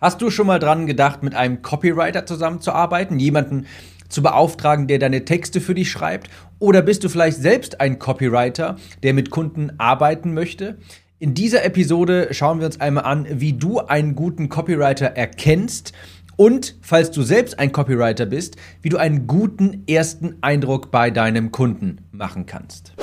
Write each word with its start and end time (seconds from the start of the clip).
Hast 0.00 0.20
du 0.20 0.30
schon 0.30 0.46
mal 0.46 0.58
dran 0.58 0.86
gedacht, 0.86 1.22
mit 1.22 1.34
einem 1.34 1.62
Copywriter 1.62 2.26
zusammenzuarbeiten, 2.26 3.18
jemanden 3.18 3.66
zu 4.08 4.22
beauftragen, 4.22 4.86
der 4.86 4.98
deine 4.98 5.24
Texte 5.24 5.60
für 5.60 5.74
dich 5.74 5.90
schreibt? 5.90 6.28
Oder 6.58 6.82
bist 6.82 7.04
du 7.04 7.08
vielleicht 7.08 7.38
selbst 7.38 7.80
ein 7.80 7.98
Copywriter, 7.98 8.76
der 9.02 9.14
mit 9.14 9.30
Kunden 9.30 9.72
arbeiten 9.78 10.34
möchte? 10.34 10.78
In 11.18 11.34
dieser 11.34 11.64
Episode 11.64 12.28
schauen 12.32 12.58
wir 12.58 12.66
uns 12.66 12.80
einmal 12.80 13.04
an, 13.04 13.26
wie 13.30 13.52
du 13.52 13.78
einen 13.78 14.14
guten 14.14 14.48
Copywriter 14.48 15.06
erkennst 15.06 15.92
und, 16.36 16.76
falls 16.82 17.12
du 17.12 17.22
selbst 17.22 17.58
ein 17.58 17.72
Copywriter 17.72 18.26
bist, 18.26 18.56
wie 18.82 18.88
du 18.88 18.96
einen 18.96 19.26
guten 19.26 19.84
ersten 19.86 20.36
Eindruck 20.40 20.90
bei 20.90 21.10
deinem 21.10 21.52
Kunden 21.52 21.98
machen 22.10 22.46
kannst. 22.46 22.94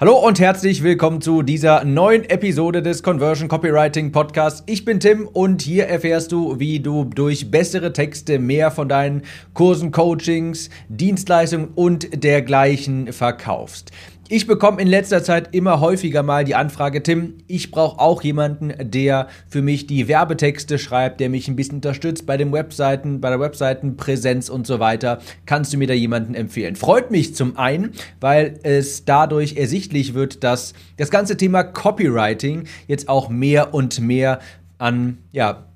Hallo 0.00 0.16
und 0.16 0.38
herzlich 0.38 0.84
willkommen 0.84 1.20
zu 1.20 1.42
dieser 1.42 1.82
neuen 1.82 2.22
Episode 2.22 2.82
des 2.82 3.02
Conversion 3.02 3.48
Copywriting 3.48 4.12
Podcasts. 4.12 4.62
Ich 4.66 4.84
bin 4.84 5.00
Tim 5.00 5.26
und 5.26 5.60
hier 5.60 5.88
erfährst 5.88 6.30
du, 6.30 6.60
wie 6.60 6.78
du 6.78 7.02
durch 7.02 7.50
bessere 7.50 7.92
Texte 7.92 8.38
mehr 8.38 8.70
von 8.70 8.88
deinen 8.88 9.22
Kursen, 9.54 9.90
Coachings, 9.90 10.70
Dienstleistungen 10.88 11.70
und 11.74 12.22
dergleichen 12.22 13.12
verkaufst. 13.12 13.90
Ich 14.30 14.46
bekomme 14.46 14.82
in 14.82 14.88
letzter 14.88 15.22
Zeit 15.22 15.54
immer 15.54 15.80
häufiger 15.80 16.22
mal 16.22 16.44
die 16.44 16.54
Anfrage, 16.54 17.02
Tim, 17.02 17.38
ich 17.46 17.70
brauche 17.70 17.98
auch 17.98 18.22
jemanden, 18.22 18.74
der 18.78 19.28
für 19.48 19.62
mich 19.62 19.86
die 19.86 20.06
Werbetexte 20.06 20.78
schreibt, 20.78 21.20
der 21.20 21.30
mich 21.30 21.48
ein 21.48 21.56
bisschen 21.56 21.76
unterstützt 21.76 22.26
bei 22.26 22.36
den 22.36 22.52
Webseiten, 22.52 23.22
bei 23.22 23.30
der 23.30 23.40
Webseitenpräsenz 23.40 24.50
und 24.50 24.66
so 24.66 24.80
weiter. 24.80 25.20
Kannst 25.46 25.72
du 25.72 25.78
mir 25.78 25.86
da 25.86 25.94
jemanden 25.94 26.34
empfehlen? 26.34 26.76
Freut 26.76 27.10
mich 27.10 27.34
zum 27.34 27.56
einen, 27.56 27.92
weil 28.20 28.60
es 28.64 29.06
dadurch 29.06 29.56
ersichtlich 29.56 30.12
wird, 30.12 30.44
dass 30.44 30.74
das 30.98 31.10
ganze 31.10 31.38
Thema 31.38 31.62
Copywriting 31.62 32.64
jetzt 32.86 33.08
auch 33.08 33.30
mehr 33.30 33.72
und 33.72 33.98
mehr 33.98 34.40
an 34.76 35.16
ja, 35.32 35.67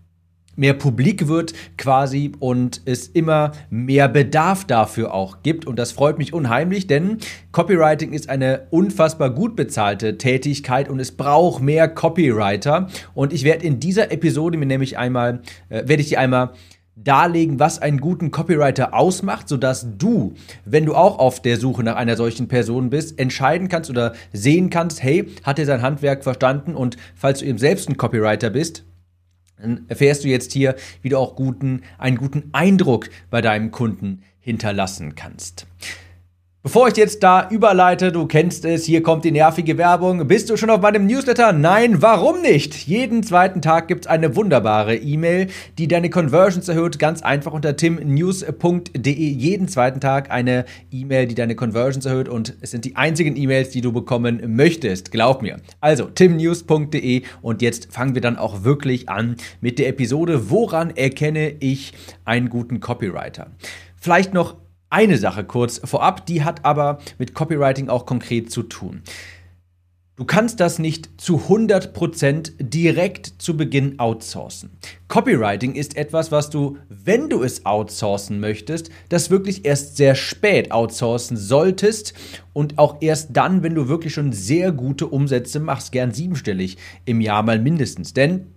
mehr 0.57 0.75
publik 0.75 1.29
wird 1.29 1.55
quasi 1.79 2.33
und 2.39 2.83
es 2.85 3.09
immer 3.09 3.53
mehr 3.71 4.09
Bedarf 4.09 4.65
dafür 4.65 5.15
auch 5.15 5.43
gibt. 5.43 5.67
Und 5.67 5.79
das 5.79 5.93
freut 5.93 6.19
mich 6.19 6.33
unheimlich, 6.33 6.87
denn 6.87 7.19
Copywriting 7.53 8.13
ist 8.13 8.29
eine 8.29 8.67
unfassbar 8.71 9.31
gut 9.31 9.57
bezahlte 9.57 10.19
Tätigkeit 10.19 10.89
und 10.89 11.01
es 11.01 11.13
braucht 11.13 11.63
mehr 11.63 11.89
Copywriter. 11.89 12.89
Und 13.15 13.33
ich 13.33 13.45
werde 13.45 13.67
in 13.67 13.81
dieser 13.81 14.13
Episode 14.13 14.59
mir 14.59 14.67
nämlich 14.67 14.99
einmal, 14.99 15.41
äh, 15.69 15.89
werde 15.89 16.03
ich 16.03 16.11
dir 16.11 16.21
einmal 16.21 16.53
darlegen, 16.95 17.59
was 17.59 17.81
einen 17.81 18.01
guten 18.01 18.31
Copywriter 18.31 18.95
ausmacht, 18.95 19.49
sodass 19.49 19.87
du, 19.97 20.35
wenn 20.65 20.85
du 20.85 20.95
auch 20.95 21.19
auf 21.19 21.41
der 21.41 21.57
Suche 21.57 21.83
nach 21.83 21.97
einer 21.97 22.17
solchen 22.17 22.49
Person 22.49 22.91
bist, 22.91 23.19
entscheiden 23.19 23.69
kannst 23.69 23.89
oder 23.89 24.13
sehen 24.33 24.69
kannst, 24.69 25.03
hey, 25.03 25.27
hat 25.43 25.59
er 25.59 25.67
sein 25.67 25.83
Handwerk 25.83 26.23
verstanden 26.23 26.75
und 26.75 26.97
falls 27.15 27.41
du 27.41 27.47
eben 27.47 27.59
selbst 27.59 27.89
ein 27.89 27.97
Copywriter 27.97 28.51
bist, 28.51 28.85
erfährst 29.89 30.25
du 30.25 30.29
jetzt 30.29 30.53
hier, 30.53 30.77
wie 31.03 31.09
du 31.09 31.19
auch 31.19 31.37
guten, 31.37 31.83
einen 31.99 32.17
guten 32.17 32.51
Eindruck 32.53 33.09
bei 33.31 33.41
deinem 33.41 33.71
Kunden 33.71 34.23
hinterlassen 34.41 35.15
kannst. 35.15 35.67
Bevor 36.65 36.87
ich 36.87 36.97
jetzt 36.97 37.25
da 37.25 37.49
überleite, 37.51 38.13
du 38.13 38.27
kennst 38.27 38.65
es, 38.65 38.85
hier 38.85 39.03
kommt 39.03 39.25
die 39.25 39.33
nervige 39.33 39.79
Werbung. 39.79 40.29
Bist 40.29 40.49
du 40.49 40.57
schon 40.57 40.71
auf 40.71 40.81
meinem 40.81 41.07
Newsletter? 41.07 41.53
Nein, 41.53 42.03
warum 42.03 42.41
nicht? 42.41 42.87
Jeden 42.87 43.25
zweiten 43.25 43.61
Tag 43.61 43.89
gibt 43.89 44.05
es 44.05 44.07
eine 44.07 44.37
wunderbare 44.37 44.95
E-Mail, 44.95 45.49
die 45.77 45.89
deine 45.89 46.09
Conversions 46.09 46.69
erhöht. 46.69 47.01
Ganz 47.01 47.21
einfach 47.21 47.53
unter 47.53 47.75
timnews.de. 47.75 49.13
Jeden 49.13 49.67
zweiten 49.67 49.99
Tag 49.99 50.31
eine 50.31 50.65
E-Mail, 50.93 51.27
die 51.27 51.35
deine 51.35 51.57
Conversions 51.57 52.07
erhöht. 52.07 52.29
Und 52.29 52.55
es 52.61 52.71
sind 52.71 52.85
die 52.85 52.95
einzigen 52.95 53.37
E-Mails, 53.37 53.71
die 53.71 53.81
du 53.81 53.91
bekommen 53.91 54.41
möchtest. 54.55 55.11
Glaub 55.11 55.43
mir. 55.43 55.57
Also 55.81 56.05
timnews.de. 56.05 57.23
Und 57.43 57.61
jetzt 57.61 57.93
fangen 57.93 58.15
wir 58.15 58.23
dann 58.23 58.37
auch 58.37 58.63
wirklich 58.63 59.09
an 59.09 59.35
mit 59.61 59.81
der 59.81 59.89
Episode. 59.89 60.49
Woran 60.49 60.91
erkenne 60.95 61.55
ich 61.59 61.93
einen 62.25 62.51
guten 62.51 62.79
Copywriter? 62.79 63.49
Vielleicht 63.97 64.33
noch 64.33 64.55
eine 64.93 65.17
Sache 65.17 65.45
kurz 65.45 65.81
vorab, 65.83 66.27
die 66.27 66.45
hat 66.45 66.65
aber 66.65 66.99
mit 67.19 67.35
Copywriting 67.35 67.89
auch 67.89 68.07
konkret 68.07 68.53
zu 68.53 68.63
tun. 68.63 69.03
Du 70.15 70.27
kannst 70.27 70.61
das 70.61 70.79
nicht 70.79 71.09
zu 71.17 71.39
100% 71.49 72.53
direkt 72.61 73.33
zu 73.39 73.57
Beginn 73.57 73.99
outsourcen. 73.99 74.71
Copywriting 75.09 75.75
ist 75.75 75.97
etwas, 75.97 76.31
was 76.31 76.51
du, 76.51 76.77
wenn 76.91 77.31
du 77.31 77.43
es 77.43 77.65
outsourcen 77.65 78.39
möchtest, 78.39 78.91
das 79.09 79.31
wirklich 79.31 79.65
erst 79.65 79.97
sehr 79.97 80.15
spät 80.15 80.71
outsourcen 80.71 81.39
solltest 81.39 82.13
und 82.53 82.79
auch 82.79 82.99
erst 83.01 83.31
dann, 83.33 83.63
wenn 83.63 83.75
du 83.75 83.89
wirklich 83.89 84.13
schon 84.13 84.33
sehr 84.33 84.71
gute 84.71 85.07
Umsätze 85.07 85.61
machst, 85.61 85.93
gern 85.93 86.13
siebenstellig 86.13 86.77
im 87.07 87.23
Jahr 87.23 87.43
mal 87.43 87.59
mindestens. 87.59 88.13
Denn 88.13 88.53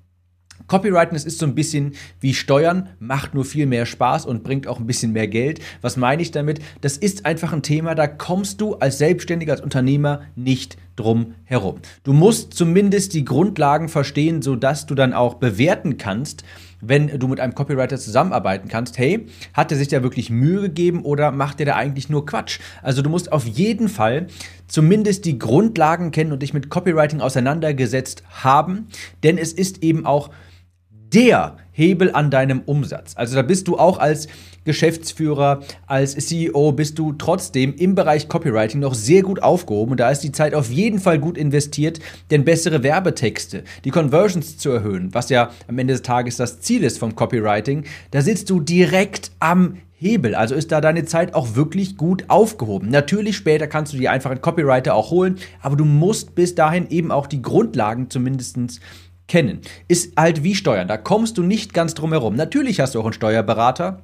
Copywriting, 0.68 1.16
ist 1.16 1.38
so 1.38 1.46
ein 1.46 1.56
bisschen 1.56 1.94
wie 2.20 2.34
Steuern, 2.34 2.90
macht 3.00 3.34
nur 3.34 3.46
viel 3.46 3.66
mehr 3.66 3.86
Spaß 3.86 4.26
und 4.26 4.44
bringt 4.44 4.68
auch 4.68 4.80
ein 4.80 4.88
bisschen 4.88 5.12
mehr 5.12 5.28
Geld. 5.28 5.60
Was 5.82 5.98
meine 5.98 6.22
ich 6.22 6.32
damit? 6.32 6.60
Das 6.82 6.98
ist 6.98 7.26
einfach 7.26 7.54
ein 7.54 7.62
Thema, 7.62 7.96
da 7.96 8.08
kommst 8.08 8.62
du 8.62 8.76
als 8.76 8.98
Selbstständiger, 8.98 9.54
als 9.54 9.62
Unternehmer 9.62 10.22
nicht 10.36 10.78
drum 10.95 11.35
herum. 11.44 11.79
Du 12.03 12.13
musst 12.13 12.53
zumindest 12.53 13.13
die 13.13 13.25
Grundlagen 13.25 13.89
verstehen, 13.89 14.41
sodass 14.41 14.85
du 14.85 14.95
dann 14.95 15.13
auch 15.13 15.35
bewerten 15.35 15.97
kannst, 15.97 16.44
wenn 16.81 17.07
du 17.19 17.28
mit 17.28 17.39
einem 17.39 17.56
Copywriter 17.56 17.97
zusammenarbeiten 17.97 18.67
kannst, 18.67 18.97
hey, 18.97 19.25
hat 19.53 19.72
er 19.72 19.78
sich 19.78 19.88
da 19.88 20.03
wirklich 20.03 20.29
Mühe 20.29 20.61
gegeben 20.61 21.03
oder 21.03 21.31
macht 21.31 21.59
er 21.59 21.66
da 21.66 21.75
eigentlich 21.75 22.09
nur 22.09 22.25
Quatsch? 22.25 22.59
Also 22.81 23.01
du 23.01 23.09
musst 23.09 23.31
auf 23.31 23.45
jeden 23.45 23.89
Fall 23.89 24.28
zumindest 24.67 25.25
die 25.25 25.39
Grundlagen 25.39 26.11
kennen 26.11 26.31
und 26.31 26.41
dich 26.41 26.53
mit 26.53 26.69
Copywriting 26.69 27.22
auseinandergesetzt 27.22 28.23
haben, 28.29 28.88
denn 29.23 29.38
es 29.38 29.53
ist 29.53 29.83
eben 29.83 30.06
auch 30.06 30.29
der 31.14 31.58
Hebel 31.72 32.12
an 32.14 32.32
deinem 32.32 32.62
Umsatz. 32.62 33.14
Also 33.16 33.36
da 33.36 33.42
bist 33.42 33.68
du 33.68 33.78
auch 33.78 34.00
als 34.00 34.28
Geschäftsführer, 34.64 35.62
als 35.86 36.16
CEO, 36.16 36.72
bist 36.72 36.98
du 36.98 37.14
trotzdem 37.14 37.76
im 37.76 37.96
Bereich 37.96 38.28
Copywriting 38.28 38.80
noch 38.80 38.96
sehr 38.96 39.22
gut 39.22 39.44
aufgehoben 39.44 39.92
und 39.92 40.00
da 40.00 40.10
ist 40.10 40.22
die 40.22 40.32
Zeit 40.32 40.56
auf 40.56 40.72
jeden 40.72 41.00
Fall 41.00 41.20
gut 41.20 41.38
investiert, 41.38 42.00
denn 42.32 42.46
bessere 42.46 42.82
Werbetexte, 42.82 43.64
die 43.84 43.92
Conversions 43.92 44.58
zu 44.58 44.72
erhöhen, 44.72 45.14
was 45.14 45.30
ja 45.30 45.52
am 45.68 45.78
Ende 45.78 45.94
des 45.94 46.02
Tages 46.02 46.38
das 46.38 46.62
Ziel 46.62 46.84
ist 46.84 46.98
vom 46.98 47.16
Copywriting, 47.16 47.84
da 48.12 48.22
sitzt 48.22 48.50
du 48.50 48.60
direkt 48.60 49.32
am 49.40 49.78
Hebel. 49.98 50.36
Also 50.36 50.56
ist 50.56 50.72
da 50.72 50.82
deine 50.82 51.06
Zeit 51.06 51.34
auch 51.34 51.56
wirklich 51.56 51.96
gut 51.96 52.26
aufgehoben. 52.28 52.90
Natürlich 52.90 53.38
später 53.38 53.68
kannst 53.68 53.94
du 53.94 53.98
dir 53.98 54.12
einfach 54.12 54.30
einen 54.30 54.42
Copywriter 54.42 54.94
auch 54.94 55.10
holen, 55.10 55.38
aber 55.62 55.78
du 55.78 55.86
musst 55.86 56.36
bis 56.36 56.54
dahin 56.54 56.90
eben 56.90 57.12
auch 57.12 57.28
die 57.28 57.42
Grundlagen 57.42 58.10
zumindest 58.10 58.58
kennen. 59.28 59.62
Ist 59.88 60.18
halt 60.18 60.44
wie 60.44 60.56
Steuern. 60.56 60.88
Da 60.88 60.97
kommst 60.97 61.38
du 61.38 61.44
nicht 61.44 61.74
ganz 61.74 61.94
drum 61.94 62.12
herum. 62.12 62.36
Natürlich 62.36 62.80
hast 62.80 62.96
du 62.96 63.00
auch 63.00 63.06
einen 63.06 63.13
Steuerberater. 63.13 64.03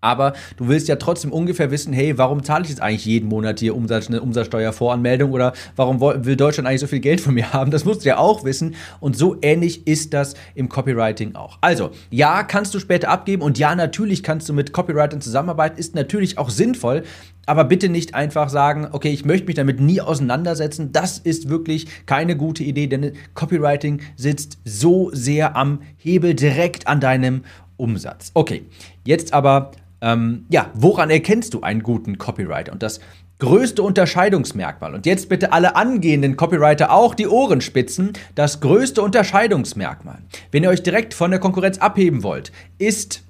Aber 0.00 0.32
du 0.56 0.68
willst 0.68 0.88
ja 0.88 0.96
trotzdem 0.96 1.32
ungefähr 1.32 1.70
wissen, 1.70 1.92
hey, 1.92 2.18
warum 2.18 2.42
zahle 2.42 2.64
ich 2.64 2.70
jetzt 2.70 2.80
eigentlich 2.80 3.04
jeden 3.04 3.28
Monat 3.28 3.60
hier 3.60 3.76
Umsatz, 3.76 4.08
eine 4.08 4.22
Umsatzsteuervoranmeldung 4.22 5.32
oder 5.32 5.52
warum 5.76 6.00
will 6.00 6.36
Deutschland 6.36 6.68
eigentlich 6.68 6.80
so 6.80 6.86
viel 6.86 7.00
Geld 7.00 7.20
von 7.20 7.34
mir 7.34 7.52
haben? 7.52 7.70
Das 7.70 7.84
musst 7.84 8.04
du 8.04 8.08
ja 8.08 8.18
auch 8.18 8.44
wissen. 8.44 8.74
Und 9.00 9.16
so 9.16 9.36
ähnlich 9.42 9.86
ist 9.86 10.14
das 10.14 10.34
im 10.54 10.68
Copywriting 10.68 11.34
auch. 11.34 11.58
Also, 11.60 11.90
ja, 12.10 12.42
kannst 12.42 12.74
du 12.74 12.78
später 12.78 13.08
abgeben 13.08 13.42
und 13.42 13.58
ja, 13.58 13.74
natürlich 13.74 14.22
kannst 14.22 14.48
du 14.48 14.52
mit 14.52 14.72
Copywritern 14.72 15.20
zusammenarbeiten, 15.20 15.78
ist 15.78 15.94
natürlich 15.94 16.38
auch 16.38 16.50
sinnvoll. 16.50 17.02
Aber 17.46 17.64
bitte 17.64 17.88
nicht 17.88 18.14
einfach 18.14 18.48
sagen, 18.48 18.88
okay, 18.90 19.10
ich 19.10 19.24
möchte 19.24 19.46
mich 19.46 19.54
damit 19.54 19.80
nie 19.80 20.00
auseinandersetzen. 20.00 20.90
Das 20.90 21.18
ist 21.18 21.48
wirklich 21.48 21.86
keine 22.04 22.36
gute 22.36 22.64
Idee, 22.64 22.88
denn 22.88 23.12
Copywriting 23.34 24.00
sitzt 24.16 24.58
so 24.64 25.10
sehr 25.12 25.54
am 25.54 25.80
Hebel 25.96 26.34
direkt 26.34 26.88
an 26.88 27.00
deinem 27.00 27.44
Umsatz. 27.76 28.32
Okay, 28.34 28.64
jetzt 29.04 29.32
aber, 29.32 29.70
ähm, 30.06 30.46
ja, 30.48 30.70
woran 30.74 31.10
erkennst 31.10 31.52
du 31.52 31.62
einen 31.62 31.82
guten 31.82 32.16
Copywriter? 32.16 32.72
Und 32.72 32.82
das 32.82 33.00
größte 33.40 33.82
Unterscheidungsmerkmal, 33.82 34.94
und 34.94 35.04
jetzt 35.04 35.28
bitte 35.28 35.52
alle 35.52 35.74
angehenden 35.74 36.36
Copywriter 36.36 36.92
auch 36.92 37.12
die 37.12 37.26
Ohren 37.26 37.60
spitzen, 37.60 38.12
das 38.36 38.60
größte 38.60 39.02
Unterscheidungsmerkmal, 39.02 40.18
wenn 40.52 40.62
ihr 40.62 40.70
euch 40.70 40.84
direkt 40.84 41.12
von 41.12 41.32
der 41.32 41.40
Konkurrenz 41.40 41.78
abheben 41.78 42.22
wollt, 42.22 42.52
ist 42.78 43.24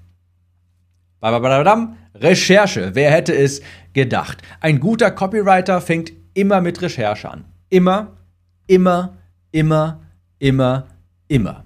Recherche. 2.15 2.91
Wer 2.93 3.11
hätte 3.11 3.35
es 3.35 3.63
gedacht? 3.95 4.43
Ein 4.61 4.79
guter 4.79 5.11
Copywriter 5.11 5.81
fängt 5.81 6.13
immer 6.35 6.61
mit 6.61 6.83
Recherche 6.83 7.31
an. 7.31 7.45
Immer, 7.71 8.19
immer, 8.67 9.17
immer, 9.51 10.01
immer, 10.39 10.87
immer. 11.27 11.66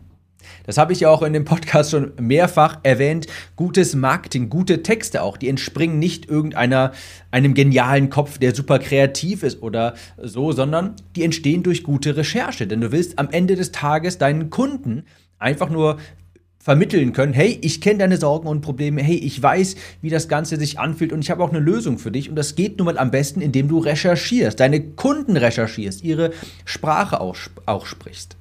Das 0.70 0.78
habe 0.78 0.92
ich 0.92 1.00
ja 1.00 1.08
auch 1.10 1.22
in 1.22 1.32
dem 1.32 1.44
Podcast 1.44 1.90
schon 1.90 2.12
mehrfach 2.20 2.78
erwähnt. 2.84 3.26
Gutes 3.56 3.96
Marketing, 3.96 4.48
gute 4.50 4.84
Texte 4.84 5.20
auch, 5.20 5.36
die 5.36 5.48
entspringen 5.48 5.98
nicht 5.98 6.28
irgendeiner 6.28 6.92
einem 7.32 7.54
genialen 7.54 8.08
Kopf, 8.08 8.38
der 8.38 8.54
super 8.54 8.78
kreativ 8.78 9.42
ist 9.42 9.64
oder 9.64 9.94
so, 10.16 10.52
sondern 10.52 10.94
die 11.16 11.24
entstehen 11.24 11.64
durch 11.64 11.82
gute 11.82 12.16
Recherche. 12.16 12.68
Denn 12.68 12.80
du 12.80 12.92
willst 12.92 13.18
am 13.18 13.30
Ende 13.30 13.56
des 13.56 13.72
Tages 13.72 14.18
deinen 14.18 14.48
Kunden 14.50 15.06
einfach 15.40 15.70
nur 15.70 15.96
vermitteln 16.60 17.12
können, 17.14 17.32
hey, 17.32 17.58
ich 17.62 17.80
kenne 17.80 17.98
deine 17.98 18.16
Sorgen 18.16 18.46
und 18.46 18.60
Probleme, 18.60 19.02
hey, 19.02 19.16
ich 19.16 19.42
weiß, 19.42 19.74
wie 20.02 20.10
das 20.10 20.28
Ganze 20.28 20.56
sich 20.56 20.78
anfühlt 20.78 21.12
und 21.12 21.24
ich 21.24 21.32
habe 21.32 21.42
auch 21.42 21.50
eine 21.50 21.58
Lösung 21.58 21.98
für 21.98 22.12
dich 22.12 22.30
und 22.30 22.36
das 22.36 22.54
geht 22.54 22.78
nun 22.78 22.84
mal 22.84 22.98
am 22.98 23.10
besten, 23.10 23.40
indem 23.40 23.66
du 23.66 23.78
recherchierst, 23.78 24.60
deine 24.60 24.80
Kunden 24.80 25.36
recherchierst, 25.36 26.04
ihre 26.04 26.30
Sprache 26.64 27.20
auch, 27.20 27.36
auch 27.66 27.86
sprichst. 27.86 28.36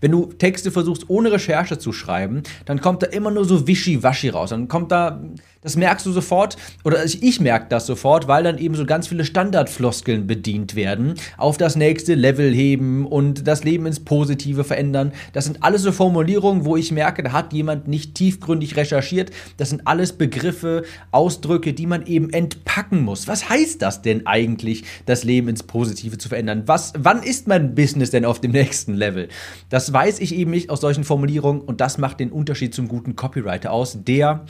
Wenn 0.00 0.12
du 0.12 0.26
Texte 0.26 0.70
versuchst, 0.70 1.08
ohne 1.08 1.32
Recherche 1.32 1.78
zu 1.78 1.92
schreiben, 1.92 2.42
dann 2.64 2.80
kommt 2.80 3.02
da 3.02 3.06
immer 3.06 3.30
nur 3.30 3.44
so 3.44 3.66
wischiwaschi 3.66 4.28
raus. 4.30 4.50
Dann 4.50 4.68
kommt 4.68 4.92
da, 4.92 5.22
das 5.66 5.74
merkst 5.74 6.06
du 6.06 6.12
sofort, 6.12 6.56
oder 6.84 7.04
ich 7.04 7.40
merke 7.40 7.66
das 7.68 7.86
sofort, 7.86 8.28
weil 8.28 8.44
dann 8.44 8.56
eben 8.56 8.76
so 8.76 8.86
ganz 8.86 9.08
viele 9.08 9.24
Standardfloskeln 9.24 10.28
bedient 10.28 10.76
werden. 10.76 11.14
Auf 11.38 11.56
das 11.56 11.74
nächste 11.74 12.14
Level 12.14 12.54
heben 12.54 13.04
und 13.04 13.48
das 13.48 13.64
Leben 13.64 13.84
ins 13.84 13.98
Positive 13.98 14.62
verändern. 14.62 15.10
Das 15.32 15.44
sind 15.44 15.64
alles 15.64 15.82
so 15.82 15.90
Formulierungen, 15.90 16.64
wo 16.64 16.76
ich 16.76 16.92
merke, 16.92 17.24
da 17.24 17.32
hat 17.32 17.52
jemand 17.52 17.88
nicht 17.88 18.14
tiefgründig 18.14 18.76
recherchiert. 18.76 19.32
Das 19.56 19.70
sind 19.70 19.88
alles 19.88 20.12
Begriffe, 20.12 20.84
Ausdrücke, 21.10 21.72
die 21.72 21.86
man 21.86 22.06
eben 22.06 22.30
entpacken 22.30 23.02
muss. 23.02 23.26
Was 23.26 23.48
heißt 23.48 23.82
das 23.82 24.02
denn 24.02 24.24
eigentlich, 24.24 24.84
das 25.04 25.24
Leben 25.24 25.48
ins 25.48 25.64
Positive 25.64 26.16
zu 26.16 26.28
verändern? 26.28 26.62
Was, 26.66 26.92
wann 26.96 27.24
ist 27.24 27.48
mein 27.48 27.74
Business 27.74 28.10
denn 28.10 28.24
auf 28.24 28.40
dem 28.40 28.52
nächsten 28.52 28.94
Level? 28.94 29.26
Das 29.68 29.92
weiß 29.92 30.20
ich 30.20 30.32
eben 30.32 30.52
nicht 30.52 30.70
aus 30.70 30.80
solchen 30.80 31.02
Formulierungen 31.02 31.60
und 31.60 31.80
das 31.80 31.98
macht 31.98 32.20
den 32.20 32.30
Unterschied 32.30 32.72
zum 32.72 32.86
guten 32.86 33.16
Copywriter 33.16 33.72
aus, 33.72 33.98
der 34.04 34.46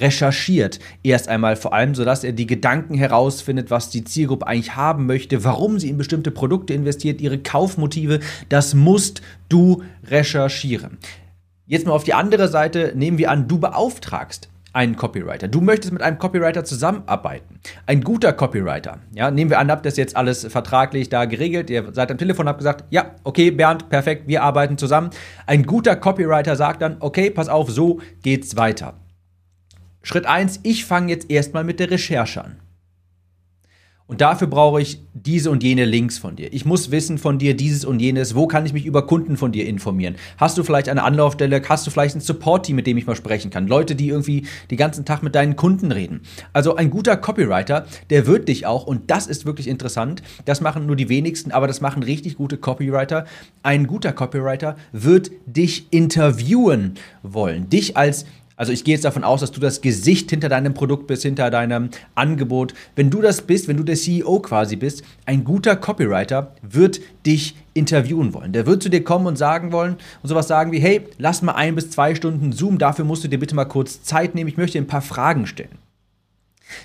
recherchiert 0.00 0.78
erst 1.02 1.28
einmal 1.28 1.56
vor 1.56 1.72
allem, 1.72 1.94
sodass 1.94 2.24
er 2.24 2.32
die 2.32 2.46
Gedanken 2.46 2.94
herausfindet, 2.94 3.70
was 3.70 3.90
die 3.90 4.04
Zielgruppe 4.04 4.46
eigentlich 4.46 4.76
haben 4.76 5.06
möchte, 5.06 5.44
warum 5.44 5.78
sie 5.78 5.88
in 5.88 5.98
bestimmte 5.98 6.30
Produkte 6.30 6.74
investiert, 6.74 7.20
ihre 7.20 7.38
Kaufmotive. 7.38 8.20
Das 8.48 8.74
musst 8.74 9.22
du 9.48 9.82
recherchieren. 10.08 10.98
Jetzt 11.66 11.86
mal 11.86 11.92
auf 11.92 12.04
die 12.04 12.14
andere 12.14 12.48
Seite 12.48 12.92
nehmen 12.94 13.18
wir 13.18 13.30
an, 13.30 13.46
du 13.46 13.58
beauftragst 13.58 14.48
einen 14.72 14.96
Copywriter. 14.96 15.48
Du 15.48 15.60
möchtest 15.60 15.92
mit 15.92 16.02
einem 16.02 16.18
Copywriter 16.18 16.64
zusammenarbeiten. 16.64 17.58
Ein 17.86 18.02
guter 18.02 18.32
Copywriter. 18.32 18.98
Ja, 19.14 19.30
nehmen 19.30 19.50
wir 19.50 19.58
an, 19.58 19.70
habt 19.70 19.84
das 19.84 19.96
jetzt 19.96 20.16
alles 20.16 20.46
vertraglich 20.46 21.08
da 21.08 21.24
geregelt. 21.24 21.68
Ihr 21.70 21.92
seid 21.92 22.10
am 22.10 22.18
Telefon, 22.18 22.48
habt 22.48 22.58
gesagt, 22.58 22.84
ja, 22.90 23.16
okay, 23.24 23.50
Bernd, 23.50 23.88
perfekt, 23.88 24.28
wir 24.28 24.42
arbeiten 24.42 24.78
zusammen. 24.78 25.10
Ein 25.46 25.64
guter 25.64 25.96
Copywriter 25.96 26.54
sagt 26.54 26.82
dann, 26.82 26.98
okay, 27.00 27.30
pass 27.30 27.48
auf, 27.48 27.70
so 27.70 28.00
geht's 28.22 28.56
weiter. 28.56 28.94
Schritt 30.02 30.26
1, 30.26 30.60
ich 30.62 30.84
fange 30.84 31.12
jetzt 31.12 31.30
erstmal 31.30 31.64
mit 31.64 31.80
der 31.80 31.90
Recherche 31.90 32.44
an. 32.44 32.56
Und 34.08 34.22
dafür 34.22 34.46
brauche 34.46 34.80
ich 34.80 35.02
diese 35.12 35.50
und 35.50 35.62
jene 35.62 35.84
Links 35.84 36.16
von 36.16 36.34
dir. 36.34 36.50
Ich 36.54 36.64
muss 36.64 36.90
wissen 36.90 37.18
von 37.18 37.38
dir 37.38 37.54
dieses 37.54 37.84
und 37.84 38.00
jenes. 38.00 38.34
Wo 38.34 38.46
kann 38.46 38.64
ich 38.64 38.72
mich 38.72 38.86
über 38.86 39.06
Kunden 39.06 39.36
von 39.36 39.52
dir 39.52 39.66
informieren? 39.66 40.16
Hast 40.38 40.56
du 40.56 40.62
vielleicht 40.62 40.88
eine 40.88 41.02
Anlaufstelle? 41.02 41.60
Hast 41.68 41.86
du 41.86 41.90
vielleicht 41.90 42.16
ein 42.16 42.22
Support-Team, 42.22 42.76
mit 42.76 42.86
dem 42.86 42.96
ich 42.96 43.06
mal 43.06 43.16
sprechen 43.16 43.50
kann? 43.50 43.68
Leute, 43.68 43.94
die 43.94 44.08
irgendwie 44.08 44.46
den 44.70 44.78
ganzen 44.78 45.04
Tag 45.04 45.22
mit 45.22 45.34
deinen 45.34 45.56
Kunden 45.56 45.92
reden. 45.92 46.22
Also 46.54 46.74
ein 46.74 46.88
guter 46.88 47.18
Copywriter, 47.18 47.84
der 48.08 48.26
wird 48.26 48.48
dich 48.48 48.64
auch, 48.64 48.86
und 48.86 49.10
das 49.10 49.26
ist 49.26 49.44
wirklich 49.44 49.68
interessant, 49.68 50.22
das 50.46 50.62
machen 50.62 50.86
nur 50.86 50.96
die 50.96 51.10
wenigsten, 51.10 51.52
aber 51.52 51.66
das 51.66 51.82
machen 51.82 52.02
richtig 52.02 52.36
gute 52.36 52.56
Copywriter. 52.56 53.26
Ein 53.62 53.86
guter 53.86 54.14
Copywriter 54.14 54.76
wird 54.92 55.30
dich 55.44 55.92
interviewen 55.92 56.94
wollen. 57.22 57.68
Dich 57.68 57.98
als 57.98 58.24
also 58.58 58.72
ich 58.72 58.82
gehe 58.82 58.94
jetzt 58.94 59.04
davon 59.04 59.22
aus, 59.22 59.40
dass 59.40 59.52
du 59.52 59.60
das 59.60 59.80
Gesicht 59.80 60.30
hinter 60.30 60.48
deinem 60.48 60.74
Produkt 60.74 61.06
bist, 61.06 61.22
hinter 61.22 61.48
deinem 61.48 61.90
Angebot. 62.16 62.74
Wenn 62.96 63.08
du 63.08 63.22
das 63.22 63.42
bist, 63.42 63.68
wenn 63.68 63.76
du 63.76 63.84
der 63.84 63.94
CEO 63.94 64.40
quasi 64.40 64.74
bist, 64.74 65.04
ein 65.24 65.44
guter 65.44 65.76
Copywriter 65.76 66.54
wird 66.60 67.00
dich 67.24 67.54
interviewen 67.72 68.34
wollen. 68.34 68.52
Der 68.52 68.66
wird 68.66 68.82
zu 68.82 68.88
dir 68.88 69.04
kommen 69.04 69.28
und 69.28 69.38
sagen 69.38 69.70
wollen 69.70 69.96
und 70.22 70.28
sowas 70.28 70.48
sagen 70.48 70.72
wie, 70.72 70.80
hey, 70.80 71.02
lass 71.18 71.40
mal 71.40 71.52
ein 71.52 71.76
bis 71.76 71.90
zwei 71.90 72.16
Stunden 72.16 72.50
Zoom, 72.50 72.78
dafür 72.78 73.04
musst 73.04 73.22
du 73.22 73.28
dir 73.28 73.38
bitte 73.38 73.54
mal 73.54 73.64
kurz 73.64 74.02
Zeit 74.02 74.34
nehmen, 74.34 74.48
ich 74.48 74.56
möchte 74.56 74.76
dir 74.76 74.82
ein 74.82 74.88
paar 74.88 75.02
Fragen 75.02 75.46
stellen. 75.46 75.78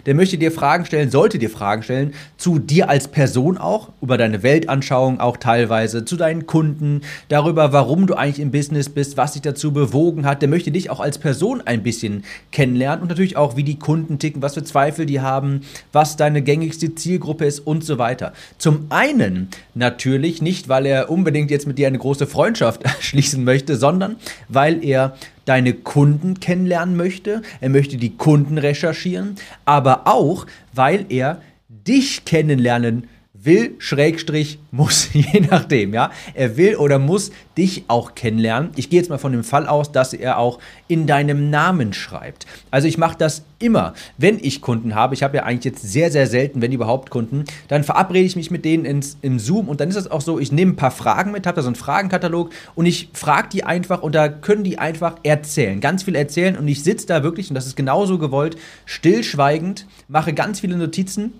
Der 0.05 0.15
möchte 0.15 0.37
dir 0.37 0.51
Fragen 0.51 0.85
stellen, 0.85 1.11
sollte 1.11 1.39
dir 1.39 1.49
Fragen 1.49 1.83
stellen, 1.83 2.13
zu 2.37 2.59
dir 2.59 2.89
als 2.89 3.07
Person 3.07 3.57
auch, 3.57 3.89
über 4.01 4.17
deine 4.17 4.43
Weltanschauung 4.43 5.19
auch 5.19 5.37
teilweise, 5.37 6.05
zu 6.05 6.15
deinen 6.15 6.45
Kunden, 6.45 7.01
darüber, 7.29 7.73
warum 7.73 8.07
du 8.07 8.15
eigentlich 8.15 8.39
im 8.39 8.51
Business 8.51 8.89
bist, 8.89 9.17
was 9.17 9.33
dich 9.33 9.41
dazu 9.41 9.71
bewogen 9.71 10.25
hat. 10.25 10.41
Der 10.41 10.49
möchte 10.49 10.71
dich 10.71 10.89
auch 10.89 10.99
als 10.99 11.17
Person 11.17 11.61
ein 11.65 11.83
bisschen 11.83 12.23
kennenlernen 12.51 13.01
und 13.01 13.09
natürlich 13.09 13.37
auch, 13.37 13.55
wie 13.55 13.63
die 13.63 13.79
Kunden 13.79 14.19
ticken, 14.19 14.41
was 14.41 14.53
für 14.53 14.63
Zweifel 14.63 15.05
die 15.05 15.21
haben, 15.21 15.61
was 15.91 16.17
deine 16.17 16.41
gängigste 16.41 16.95
Zielgruppe 16.95 17.45
ist 17.45 17.59
und 17.59 17.83
so 17.83 17.97
weiter. 17.97 18.33
Zum 18.57 18.87
einen 18.89 19.49
natürlich 19.73 20.41
nicht, 20.41 20.69
weil 20.69 20.85
er 20.85 21.09
unbedingt 21.09 21.51
jetzt 21.51 21.67
mit 21.67 21.77
dir 21.77 21.87
eine 21.87 21.97
große 21.97 22.27
Freundschaft 22.27 22.81
schließen 22.99 23.43
möchte, 23.43 23.75
sondern 23.75 24.17
weil 24.49 24.83
er 24.83 25.15
deine 25.45 25.73
Kunden 25.73 26.39
kennenlernen 26.39 26.95
möchte, 26.95 27.41
er 27.61 27.69
möchte 27.69 27.97
die 27.97 28.15
Kunden 28.15 28.57
recherchieren, 28.57 29.35
aber 29.65 30.07
auch, 30.07 30.45
weil 30.73 31.05
er 31.09 31.41
dich 31.67 32.25
kennenlernen 32.25 33.07
will, 33.43 33.75
Schrägstrich, 33.77 34.59
muss, 34.71 35.09
je 35.13 35.41
nachdem, 35.41 35.93
ja. 35.93 36.11
Er 36.33 36.57
will 36.57 36.75
oder 36.75 36.99
muss 36.99 37.31
dich 37.57 37.83
auch 37.87 38.15
kennenlernen. 38.15 38.71
Ich 38.75 38.89
gehe 38.89 38.99
jetzt 38.99 39.09
mal 39.09 39.17
von 39.17 39.31
dem 39.31 39.43
Fall 39.43 39.67
aus, 39.67 39.91
dass 39.91 40.13
er 40.13 40.37
auch 40.37 40.59
in 40.87 41.07
deinem 41.07 41.49
Namen 41.49 41.93
schreibt. 41.93 42.45
Also 42.71 42.87
ich 42.87 42.97
mache 42.97 43.17
das 43.17 43.43
immer, 43.59 43.93
wenn 44.17 44.39
ich 44.39 44.61
Kunden 44.61 44.95
habe. 44.95 45.13
Ich 45.13 45.23
habe 45.23 45.37
ja 45.37 45.43
eigentlich 45.43 45.65
jetzt 45.65 45.83
sehr, 45.83 46.11
sehr 46.11 46.27
selten, 46.27 46.61
wenn 46.61 46.71
überhaupt 46.71 47.09
Kunden. 47.09 47.45
Dann 47.67 47.83
verabrede 47.83 48.25
ich 48.25 48.35
mich 48.35 48.51
mit 48.51 48.65
denen 48.65 48.85
ins, 48.85 49.17
im 49.21 49.39
Zoom 49.39 49.69
und 49.69 49.79
dann 49.79 49.89
ist 49.89 49.95
es 49.95 50.09
auch 50.09 50.21
so, 50.21 50.39
ich 50.39 50.51
nehme 50.51 50.73
ein 50.73 50.75
paar 50.75 50.91
Fragen 50.91 51.31
mit, 51.31 51.45
habe 51.45 51.55
da 51.55 51.61
so 51.61 51.67
einen 51.67 51.75
Fragenkatalog 51.75 52.51
und 52.75 52.85
ich 52.85 53.09
frage 53.13 53.49
die 53.49 53.63
einfach 53.63 54.01
und 54.01 54.15
da 54.15 54.27
können 54.27 54.63
die 54.63 54.79
einfach 54.79 55.15
erzählen, 55.23 55.79
ganz 55.79 56.03
viel 56.03 56.15
erzählen 56.15 56.57
und 56.57 56.67
ich 56.67 56.83
sitze 56.83 57.07
da 57.07 57.23
wirklich, 57.23 57.49
und 57.49 57.55
das 57.55 57.67
ist 57.67 57.75
genauso 57.75 58.17
gewollt, 58.17 58.57
stillschweigend, 58.85 59.85
mache 60.07 60.33
ganz 60.33 60.59
viele 60.59 60.75
Notizen 60.75 61.33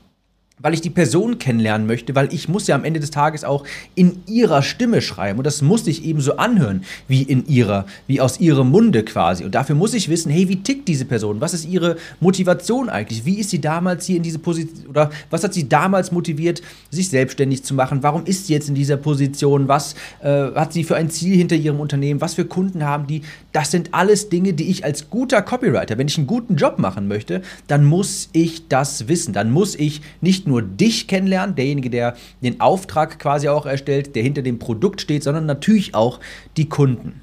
weil 0.60 0.74
ich 0.74 0.82
die 0.82 0.92
Person 0.92 1.40
kennenlernen 1.40 1.88
möchte, 1.88 2.16
weil 2.16 2.32
ich 2.32 2.48
muss 2.48 2.68
ja 2.68 2.76
am 2.76 2.86
Ende 2.86 3.00
des 3.00 3.10
Tages 3.10 3.44
auch 3.44 3.66
in 3.96 4.22
ihrer 4.28 4.62
Stimme 4.62 5.02
schreiben 5.02 5.40
und 5.40 5.46
das 5.46 5.62
muss 5.62 5.88
ich 5.88 6.06
eben 6.06 6.22
so 6.22 6.38
anhören, 6.38 6.84
wie 7.08 7.24
in 7.24 7.48
ihrer, 7.48 7.86
wie 8.08 8.22
aus 8.22 8.40
ihrem 8.40 8.70
Munde 8.70 9.04
quasi. 9.04 9.44
Und 9.44 9.56
dafür 9.56 9.76
muss 9.76 9.94
ich 9.94 10.10
wissen, 10.10 10.32
hey, 10.32 10.48
wie 10.50 10.58
tickt 10.58 10.88
diese 10.88 11.06
Person? 11.06 11.42
Was 11.42 11.54
ist 11.54 11.66
ihre 11.66 11.98
Motivation 12.20 12.90
eigentlich? 12.90 13.26
Wie 13.26 13.40
ist 13.40 13.50
sie 13.50 13.62
damals 13.62 14.06
hier 14.06 14.18
in 14.18 14.24
diese 14.24 14.40
Position 14.40 14.88
oder 14.88 15.10
was 15.32 15.44
hat 15.44 15.54
sie 15.54 15.68
damals 15.68 16.12
motiviert, 16.12 16.62
sich 16.92 17.10
selbstständig 17.10 17.64
zu 17.64 17.74
machen? 17.74 18.04
Warum 18.04 18.26
ist 18.26 18.48
sie 18.48 18.54
jetzt 18.54 18.70
in 18.70 18.76
dieser 18.76 18.98
Position? 18.98 19.68
Was 19.68 19.96
äh, 20.22 20.52
hat 20.54 20.72
sie 20.72 20.84
für 20.84 20.96
ein 20.96 21.10
Ziel 21.10 21.36
hinter 21.36 21.56
ihrem 21.56 21.80
Unternehmen? 21.80 22.22
Was 22.22 22.36
für 22.36 22.46
Kunden 22.46 22.84
haben 22.84 23.08
die? 23.08 23.24
Das 23.54 23.72
sind 23.72 23.94
alles 23.94 24.30
Dinge, 24.30 24.54
die 24.54 24.70
ich 24.70 24.86
als 24.86 25.10
guter 25.10 25.42
Copywriter, 25.42 25.98
wenn 25.98 26.08
ich 26.08 26.18
einen 26.18 26.28
guten 26.28 26.56
Job 26.56 26.78
machen 26.78 27.08
möchte, 27.08 27.42
dann 27.68 27.84
muss 27.84 28.30
ich 28.34 28.68
das 28.68 29.08
wissen. 29.08 29.34
Dann 29.34 29.52
muss 29.52 29.76
ich 29.76 30.02
nicht 30.22 30.44
nicht 30.44 30.48
nur 30.54 30.62
dich 30.62 31.08
kennenlernen, 31.08 31.56
derjenige, 31.56 31.90
der 31.90 32.16
den 32.44 32.62
Auftrag 32.62 33.18
quasi 33.18 33.50
auch 33.50 33.66
erstellt, 33.66 34.16
der 34.16 34.22
hinter 34.22 34.44
dem 34.44 34.60
Produkt 34.60 35.02
steht, 35.02 35.24
sondern 35.24 35.48
natürlich 35.48 35.96
auch 35.96 36.20
die 36.58 36.70
Kunden. 36.70 37.23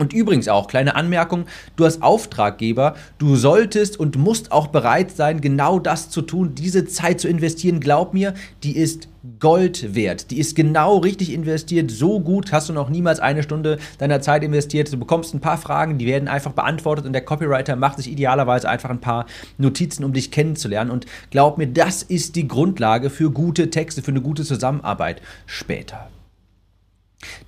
Und 0.00 0.14
übrigens 0.14 0.48
auch, 0.48 0.66
kleine 0.66 0.94
Anmerkung, 0.94 1.44
du 1.76 1.84
als 1.84 2.00
Auftraggeber, 2.00 2.94
du 3.18 3.36
solltest 3.36 4.00
und 4.00 4.16
musst 4.16 4.50
auch 4.50 4.68
bereit 4.68 5.10
sein, 5.10 5.42
genau 5.42 5.78
das 5.78 6.08
zu 6.08 6.22
tun, 6.22 6.54
diese 6.54 6.86
Zeit 6.86 7.20
zu 7.20 7.28
investieren. 7.28 7.80
Glaub 7.80 8.14
mir, 8.14 8.32
die 8.62 8.78
ist 8.78 9.08
Gold 9.38 9.94
wert. 9.94 10.30
Die 10.30 10.38
ist 10.38 10.56
genau 10.56 10.96
richtig 10.96 11.30
investiert. 11.34 11.90
So 11.90 12.18
gut 12.18 12.50
hast 12.50 12.70
du 12.70 12.72
noch 12.72 12.88
niemals 12.88 13.20
eine 13.20 13.42
Stunde 13.42 13.78
deiner 13.98 14.22
Zeit 14.22 14.42
investiert. 14.42 14.90
Du 14.90 14.98
bekommst 14.98 15.34
ein 15.34 15.40
paar 15.40 15.58
Fragen, 15.58 15.98
die 15.98 16.06
werden 16.06 16.28
einfach 16.28 16.52
beantwortet 16.52 17.04
und 17.04 17.12
der 17.12 17.22
Copywriter 17.22 17.76
macht 17.76 17.98
sich 17.98 18.10
idealerweise 18.10 18.70
einfach 18.70 18.88
ein 18.88 19.02
paar 19.02 19.26
Notizen, 19.58 20.04
um 20.04 20.14
dich 20.14 20.30
kennenzulernen. 20.30 20.90
Und 20.90 21.04
glaub 21.28 21.58
mir, 21.58 21.66
das 21.66 22.02
ist 22.02 22.36
die 22.36 22.48
Grundlage 22.48 23.10
für 23.10 23.30
gute 23.30 23.68
Texte, 23.68 24.00
für 24.00 24.12
eine 24.12 24.22
gute 24.22 24.44
Zusammenarbeit 24.44 25.20
später. 25.44 26.08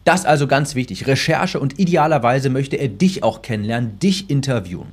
Das 0.05 0.25
also 0.25 0.47
ganz 0.47 0.75
wichtig. 0.75 1.07
Recherche 1.07 1.61
und 1.61 1.79
idealerweise 1.79 2.51
möchte 2.51 2.77
er 2.77 2.89
dich 2.89 3.23
auch 3.23 3.41
kennenlernen, 3.41 3.99
dich 4.01 4.29
interviewen. 4.31 4.89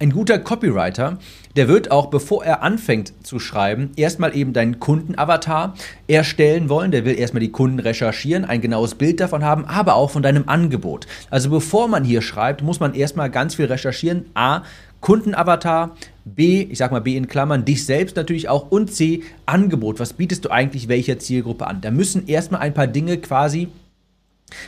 Ein 0.00 0.10
guter 0.10 0.38
Copywriter, 0.38 1.18
der 1.54 1.68
wird 1.68 1.90
auch, 1.90 2.06
bevor 2.06 2.44
er 2.44 2.62
anfängt 2.62 3.12
zu 3.24 3.38
schreiben, 3.38 3.90
erstmal 3.96 4.36
eben 4.36 4.52
deinen 4.52 4.80
Kundenavatar 4.80 5.74
erstellen 6.08 6.68
wollen. 6.68 6.90
Der 6.90 7.04
will 7.04 7.18
erstmal 7.18 7.40
die 7.40 7.52
Kunden 7.52 7.78
recherchieren, 7.78 8.44
ein 8.44 8.60
genaues 8.60 8.96
Bild 8.96 9.20
davon 9.20 9.44
haben, 9.44 9.64
aber 9.64 9.94
auch 9.94 10.10
von 10.10 10.22
deinem 10.22 10.48
Angebot. 10.48 11.06
Also 11.30 11.50
bevor 11.50 11.88
man 11.88 12.04
hier 12.04 12.22
schreibt, 12.22 12.62
muss 12.62 12.80
man 12.80 12.94
erstmal 12.94 13.30
ganz 13.30 13.54
viel 13.54 13.66
recherchieren. 13.66 14.26
A, 14.34 14.62
Kundenavatar, 15.00 15.96
B, 16.24 16.62
ich 16.62 16.78
sag 16.78 16.90
mal 16.90 17.00
B 17.00 17.16
in 17.16 17.28
Klammern, 17.28 17.64
dich 17.64 17.86
selbst 17.86 18.16
natürlich 18.16 18.48
auch 18.48 18.70
und 18.70 18.92
C, 18.92 19.22
Angebot. 19.46 20.00
Was 20.00 20.14
bietest 20.14 20.44
du 20.44 20.50
eigentlich 20.50 20.88
welcher 20.88 21.20
Zielgruppe 21.20 21.68
an? 21.68 21.80
Da 21.80 21.92
müssen 21.92 22.26
erstmal 22.26 22.60
ein 22.62 22.74
paar 22.74 22.88
Dinge 22.88 23.18
quasi 23.18 23.68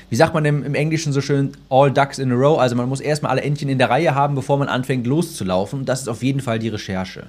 wie 0.08 0.16
sagt 0.16 0.34
man 0.34 0.44
im, 0.44 0.64
im, 0.64 0.74
Englischen 0.74 1.12
so 1.12 1.20
schön, 1.20 1.52
all 1.68 1.90
ducks 1.90 2.18
in 2.18 2.32
a 2.32 2.34
row, 2.34 2.58
also 2.58 2.76
man 2.76 2.88
muss 2.88 3.00
erstmal 3.00 3.32
alle 3.32 3.42
Entchen 3.42 3.68
in 3.68 3.78
der 3.78 3.90
Reihe 3.90 4.14
haben, 4.14 4.34
bevor 4.34 4.58
man 4.58 4.68
anfängt 4.68 5.06
loszulaufen. 5.06 5.84
Das 5.84 6.02
ist 6.02 6.08
auf 6.08 6.22
jeden 6.22 6.40
Fall 6.40 6.58
die 6.58 6.68
Recherche. 6.68 7.26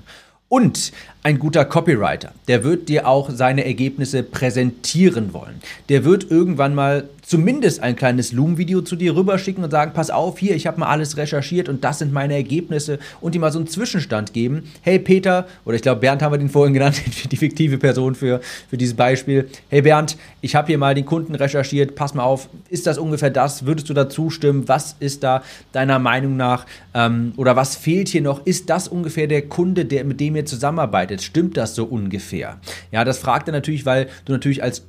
Und 0.51 0.91
ein 1.23 1.39
guter 1.39 1.63
Copywriter, 1.63 2.33
der 2.49 2.65
wird 2.65 2.89
dir 2.89 3.07
auch 3.07 3.29
seine 3.29 3.63
Ergebnisse 3.63 4.21
präsentieren 4.21 5.33
wollen. 5.33 5.61
Der 5.87 6.03
wird 6.03 6.29
irgendwann 6.29 6.75
mal 6.75 7.07
zumindest 7.31 7.81
ein 7.81 7.95
kleines 7.95 8.33
Loom-Video 8.33 8.81
zu 8.81 8.97
dir 8.97 9.15
rüberschicken 9.15 9.63
und 9.63 9.71
sagen, 9.71 9.93
pass 9.93 10.09
auf, 10.09 10.37
hier, 10.37 10.53
ich 10.53 10.67
habe 10.67 10.81
mal 10.81 10.87
alles 10.87 11.15
recherchiert 11.15 11.69
und 11.69 11.81
das 11.81 11.99
sind 11.99 12.11
meine 12.11 12.33
Ergebnisse 12.33 12.99
und 13.21 13.33
dir 13.33 13.39
mal 13.39 13.53
so 13.53 13.59
einen 13.59 13.69
Zwischenstand 13.69 14.33
geben. 14.33 14.63
Hey 14.81 14.99
Peter, 14.99 15.47
oder 15.63 15.77
ich 15.77 15.81
glaube 15.81 16.01
Bernd 16.01 16.21
haben 16.21 16.33
wir 16.33 16.37
den 16.37 16.49
vorhin 16.49 16.73
genannt, 16.73 17.01
die 17.31 17.37
fiktive 17.37 17.77
Person 17.77 18.15
für, 18.15 18.41
für 18.69 18.75
dieses 18.75 18.95
Beispiel. 18.95 19.47
Hey 19.69 19.81
Bernd, 19.81 20.17
ich 20.41 20.55
habe 20.55 20.67
hier 20.67 20.77
mal 20.77 20.93
den 20.93 21.05
Kunden 21.05 21.33
recherchiert, 21.33 21.95
pass 21.95 22.13
mal 22.13 22.23
auf, 22.23 22.49
ist 22.67 22.85
das 22.85 22.97
ungefähr 22.97 23.29
das? 23.29 23.65
Würdest 23.65 23.89
du 23.89 23.93
da 23.93 24.09
zustimmen? 24.09 24.67
Was 24.67 24.97
ist 24.99 25.23
da 25.23 25.41
deiner 25.71 25.99
Meinung 25.99 26.35
nach 26.35 26.65
ähm, 26.93 27.31
oder 27.37 27.55
was 27.55 27.77
fehlt 27.77 28.09
hier 28.09 28.23
noch? 28.23 28.45
Ist 28.45 28.69
das 28.69 28.89
ungefähr 28.89 29.27
der 29.27 29.43
Kunde, 29.43 29.85
der, 29.85 30.03
mit 30.03 30.19
dem 30.19 30.35
ihr 30.35 30.45
zusammenarbeitet? 30.45 31.21
Stimmt 31.21 31.55
das 31.55 31.75
so 31.75 31.85
ungefähr? 31.85 32.59
Ja, 32.91 33.05
das 33.05 33.19
fragt 33.19 33.47
er 33.47 33.53
natürlich, 33.53 33.85
weil 33.85 34.09
du 34.25 34.33
natürlich 34.33 34.61
als 34.61 34.83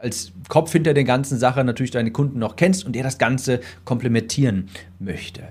als 0.00 0.32
Kopf 0.48 0.72
hinter 0.72 0.94
der 0.94 1.04
ganzen 1.04 1.38
Sache 1.38 1.64
natürlich 1.64 1.90
deine 1.90 2.10
Kunden 2.10 2.38
noch 2.38 2.56
kennst 2.56 2.84
und 2.84 2.94
der 2.94 3.02
das 3.02 3.18
Ganze 3.18 3.60
komplementieren 3.84 4.68
möchte. 4.98 5.42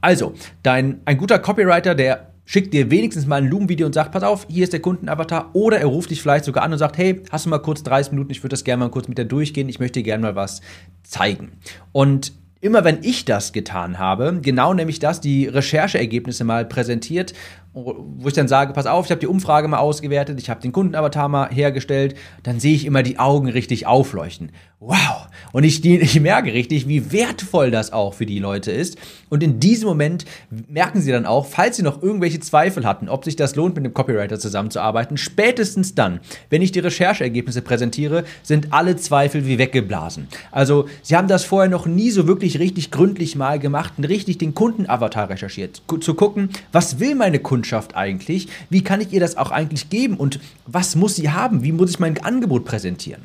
Also, 0.00 0.34
dein, 0.62 1.00
ein 1.04 1.16
guter 1.16 1.38
Copywriter, 1.38 1.94
der 1.94 2.34
schickt 2.44 2.74
dir 2.74 2.90
wenigstens 2.90 3.26
mal 3.26 3.36
ein 3.36 3.48
Loom-Video 3.48 3.86
und 3.86 3.94
sagt, 3.94 4.12
pass 4.12 4.22
auf, 4.22 4.46
hier 4.50 4.64
ist 4.64 4.72
der 4.72 4.80
Kundenavatar. 4.80 5.50
Oder 5.54 5.78
er 5.78 5.86
ruft 5.86 6.10
dich 6.10 6.20
vielleicht 6.20 6.44
sogar 6.44 6.62
an 6.64 6.72
und 6.72 6.78
sagt, 6.78 6.98
hey, 6.98 7.22
hast 7.30 7.46
du 7.46 7.50
mal 7.50 7.58
kurz 7.58 7.82
30 7.82 8.12
Minuten, 8.12 8.30
ich 8.30 8.42
würde 8.42 8.52
das 8.52 8.64
gerne 8.64 8.84
mal 8.84 8.90
kurz 8.90 9.08
mit 9.08 9.16
dir 9.16 9.24
durchgehen, 9.24 9.68
ich 9.68 9.78
möchte 9.78 10.00
dir 10.00 10.04
gerne 10.04 10.22
mal 10.22 10.36
was 10.36 10.60
zeigen. 11.02 11.52
Und 11.92 12.32
immer 12.60 12.84
wenn 12.84 13.02
ich 13.02 13.24
das 13.24 13.52
getan 13.52 13.98
habe, 13.98 14.40
genau 14.42 14.74
nämlich 14.74 14.98
das, 14.98 15.20
die 15.20 15.46
Rechercheergebnisse 15.46 16.44
mal 16.44 16.64
präsentiert 16.64 17.34
wo 17.74 18.28
ich 18.28 18.34
dann 18.34 18.46
sage, 18.46 18.72
pass 18.72 18.86
auf, 18.86 19.06
ich 19.06 19.10
habe 19.10 19.20
die 19.20 19.26
Umfrage 19.26 19.66
mal 19.66 19.78
ausgewertet, 19.78 20.40
ich 20.40 20.48
habe 20.48 20.60
den 20.60 20.70
Kundenavatar 20.70 21.28
mal 21.28 21.50
hergestellt, 21.50 22.14
dann 22.44 22.60
sehe 22.60 22.74
ich 22.74 22.86
immer 22.86 23.02
die 23.02 23.18
Augen 23.18 23.48
richtig 23.48 23.86
aufleuchten. 23.86 24.52
Wow! 24.78 25.28
Und 25.52 25.64
ich, 25.64 25.84
ich 25.84 26.20
merke 26.20 26.52
richtig, 26.52 26.86
wie 26.88 27.10
wertvoll 27.10 27.70
das 27.70 27.92
auch 27.92 28.14
für 28.14 28.26
die 28.26 28.38
Leute 28.38 28.70
ist. 28.70 28.98
Und 29.30 29.42
in 29.42 29.58
diesem 29.58 29.88
Moment 29.88 30.24
merken 30.68 31.00
sie 31.00 31.10
dann 31.10 31.26
auch, 31.26 31.46
falls 31.46 31.76
sie 31.76 31.82
noch 31.82 32.02
irgendwelche 32.02 32.38
Zweifel 32.38 32.84
hatten, 32.84 33.08
ob 33.08 33.24
sich 33.24 33.34
das 33.34 33.56
lohnt, 33.56 33.74
mit 33.74 33.84
einem 33.84 33.94
Copywriter 33.94 34.38
zusammenzuarbeiten, 34.38 35.16
spätestens 35.16 35.94
dann, 35.94 36.20
wenn 36.50 36.60
ich 36.60 36.70
die 36.70 36.80
Rechercheergebnisse 36.80 37.62
präsentiere, 37.62 38.24
sind 38.42 38.72
alle 38.72 38.96
Zweifel 38.96 39.46
wie 39.46 39.58
weggeblasen. 39.58 40.28
Also, 40.52 40.86
sie 41.02 41.16
haben 41.16 41.28
das 41.28 41.44
vorher 41.44 41.70
noch 41.70 41.86
nie 41.86 42.10
so 42.10 42.28
wirklich 42.28 42.58
richtig 42.58 42.90
gründlich 42.90 43.36
mal 43.36 43.58
gemacht 43.58 43.94
und 43.96 44.04
richtig 44.04 44.38
den 44.38 44.54
Kundenavatar 44.54 45.30
recherchiert. 45.30 45.82
Zu 46.00 46.14
gucken, 46.14 46.50
was 46.72 47.00
will 47.00 47.14
meine 47.14 47.38
Kunde 47.38 47.63
Kundschaft 47.64 47.96
eigentlich? 47.96 48.48
Wie 48.68 48.84
kann 48.84 49.00
ich 49.00 49.10
ihr 49.10 49.20
das 49.20 49.38
auch 49.38 49.50
eigentlich 49.50 49.88
geben? 49.88 50.18
Und 50.18 50.38
was 50.66 50.96
muss 50.96 51.16
sie 51.16 51.30
haben? 51.30 51.64
Wie 51.64 51.72
muss 51.72 51.88
ich 51.88 51.98
mein 51.98 52.22
Angebot 52.22 52.66
präsentieren? 52.66 53.22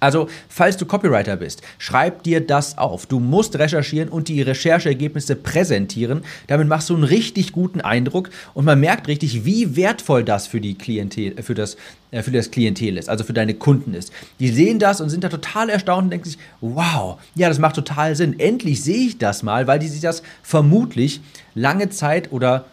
Also, 0.00 0.28
falls 0.48 0.76
du 0.76 0.84
Copywriter 0.84 1.36
bist, 1.36 1.62
schreib 1.78 2.24
dir 2.24 2.44
das 2.44 2.76
auf. 2.76 3.06
Du 3.06 3.20
musst 3.20 3.56
recherchieren 3.56 4.08
und 4.08 4.26
die 4.26 4.42
Rechercheergebnisse 4.42 5.36
präsentieren. 5.36 6.24
Damit 6.48 6.66
machst 6.66 6.90
du 6.90 6.94
einen 6.94 7.04
richtig 7.04 7.52
guten 7.52 7.80
Eindruck 7.80 8.30
und 8.52 8.64
man 8.64 8.80
merkt 8.80 9.06
richtig, 9.06 9.44
wie 9.44 9.76
wertvoll 9.76 10.24
das 10.24 10.48
für 10.48 10.60
die 10.60 10.74
Klientel, 10.74 11.40
für 11.40 11.54
das, 11.54 11.76
äh, 12.10 12.24
für 12.24 12.32
das 12.32 12.50
Klientel 12.50 12.98
ist, 12.98 13.08
also 13.08 13.22
für 13.22 13.32
deine 13.32 13.54
Kunden 13.54 13.94
ist. 13.94 14.12
Die 14.40 14.48
sehen 14.48 14.80
das 14.80 15.00
und 15.00 15.08
sind 15.08 15.22
da 15.22 15.28
total 15.28 15.70
erstaunt 15.70 16.06
und 16.06 16.10
denken 16.10 16.30
sich, 16.30 16.38
wow, 16.60 17.20
ja, 17.36 17.48
das 17.48 17.60
macht 17.60 17.76
total 17.76 18.16
Sinn. 18.16 18.40
Endlich 18.40 18.82
sehe 18.82 19.06
ich 19.06 19.18
das 19.18 19.44
mal, 19.44 19.68
weil 19.68 19.78
die 19.78 19.86
sich 19.86 20.00
das 20.00 20.24
vermutlich 20.42 21.20
lange 21.54 21.90
Zeit 21.90 22.32
oder 22.32 22.64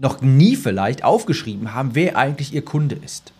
noch 0.00 0.22
nie 0.22 0.56
vielleicht 0.56 1.04
aufgeschrieben 1.04 1.74
haben, 1.74 1.94
wer 1.94 2.16
eigentlich 2.16 2.54
ihr 2.54 2.64
Kunde 2.64 2.96
ist. 2.96 3.32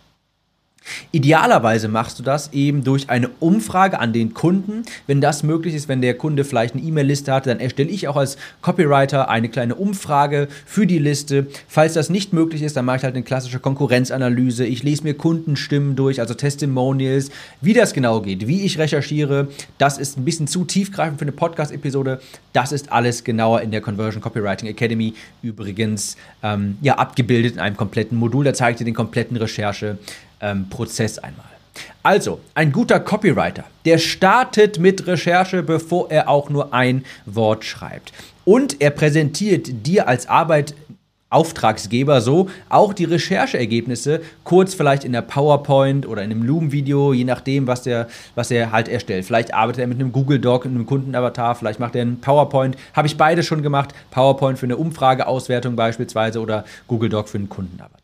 Idealerweise 1.11 1.87
machst 1.87 2.17
du 2.19 2.23
das 2.23 2.53
eben 2.53 2.83
durch 2.83 3.09
eine 3.09 3.29
Umfrage 3.39 3.99
an 3.99 4.13
den 4.13 4.33
Kunden. 4.33 4.83
Wenn 5.05 5.21
das 5.21 5.43
möglich 5.43 5.75
ist, 5.75 5.87
wenn 5.87 6.01
der 6.01 6.15
Kunde 6.15 6.43
vielleicht 6.43 6.73
eine 6.73 6.83
E-Mail-Liste 6.83 7.31
hat, 7.31 7.45
dann 7.45 7.59
erstelle 7.59 7.89
ich 7.89 8.07
auch 8.07 8.15
als 8.15 8.37
Copywriter 8.61 9.29
eine 9.29 9.49
kleine 9.49 9.75
Umfrage 9.75 10.47
für 10.65 10.87
die 10.87 10.99
Liste. 10.99 11.47
Falls 11.67 11.93
das 11.93 12.09
nicht 12.09 12.33
möglich 12.33 12.63
ist, 12.63 12.77
dann 12.77 12.85
mache 12.85 12.97
ich 12.97 13.03
halt 13.03 13.15
eine 13.15 13.23
klassische 13.23 13.59
Konkurrenzanalyse. 13.59 14.65
Ich 14.65 14.81
lese 14.81 15.03
mir 15.03 15.13
Kundenstimmen 15.13 15.95
durch, 15.95 16.19
also 16.19 16.33
Testimonials, 16.33 17.29
wie 17.61 17.73
das 17.73 17.93
genau 17.93 18.21
geht, 18.21 18.47
wie 18.47 18.63
ich 18.63 18.79
recherchiere. 18.79 19.49
Das 19.77 19.97
ist 19.97 20.17
ein 20.17 20.25
bisschen 20.25 20.47
zu 20.47 20.65
tiefgreifend 20.65 21.19
für 21.19 21.25
eine 21.25 21.31
Podcast-Episode. 21.31 22.21
Das 22.53 22.71
ist 22.71 22.91
alles 22.91 23.23
genauer 23.23 23.61
in 23.61 23.71
der 23.71 23.81
Conversion 23.81 24.21
Copywriting 24.21 24.67
Academy 24.67 25.13
übrigens 25.43 26.17
ähm, 26.41 26.77
ja, 26.81 26.95
abgebildet 26.95 27.53
in 27.53 27.59
einem 27.59 27.77
kompletten 27.77 28.17
Modul. 28.17 28.45
Da 28.45 28.53
zeige 28.53 28.71
ich 28.71 28.77
dir 28.79 28.85
den 28.85 28.95
kompletten 28.95 29.37
Recherche 29.37 29.97
ähm, 30.41 30.69
Prozess 30.69 31.19
einmal. 31.19 31.45
Also, 32.03 32.39
ein 32.55 32.71
guter 32.71 32.99
Copywriter, 32.99 33.63
der 33.85 33.97
startet 33.97 34.79
mit 34.79 35.07
Recherche, 35.07 35.63
bevor 35.63 36.09
er 36.09 36.29
auch 36.29 36.49
nur 36.49 36.73
ein 36.73 37.05
Wort 37.25 37.63
schreibt. 37.63 38.11
Und 38.43 38.81
er 38.81 38.89
präsentiert 38.89 39.85
dir 39.85 40.07
als 40.07 40.27
Arbeit 40.27 40.73
Auftragsgeber 41.31 42.19
so 42.19 42.49
auch 42.67 42.93
die 42.93 43.05
Rechercheergebnisse 43.05 44.21
kurz 44.43 44.73
vielleicht 44.73 45.05
in 45.05 45.13
der 45.13 45.21
PowerPoint 45.21 46.05
oder 46.05 46.23
in 46.23 46.31
einem 46.31 46.43
Loom-Video, 46.43 47.13
je 47.13 47.23
nachdem, 47.23 47.67
was 47.67 47.83
der, 47.83 48.09
was 48.35 48.51
er 48.51 48.73
halt 48.73 48.89
erstellt. 48.89 49.25
Vielleicht 49.25 49.53
arbeitet 49.53 49.79
er 49.79 49.87
mit 49.87 49.99
einem 49.99 50.11
Google 50.11 50.39
Doc, 50.39 50.65
einem 50.65 50.85
Kundenavatar, 50.85 51.55
vielleicht 51.55 51.79
macht 51.79 51.95
er 51.95 52.01
einen 52.01 52.19
PowerPoint. 52.19 52.75
Habe 52.93 53.07
ich 53.07 53.15
beide 53.15 53.43
schon 53.43 53.61
gemacht. 53.61 53.93
PowerPoint 54.11 54.59
für 54.59 54.65
eine 54.65 54.75
Umfrageauswertung 54.75 55.77
beispielsweise 55.77 56.41
oder 56.41 56.65
Google 56.87 57.09
Doc 57.09 57.29
für 57.29 57.37
einen 57.37 57.47
Kundenavatar. 57.47 58.00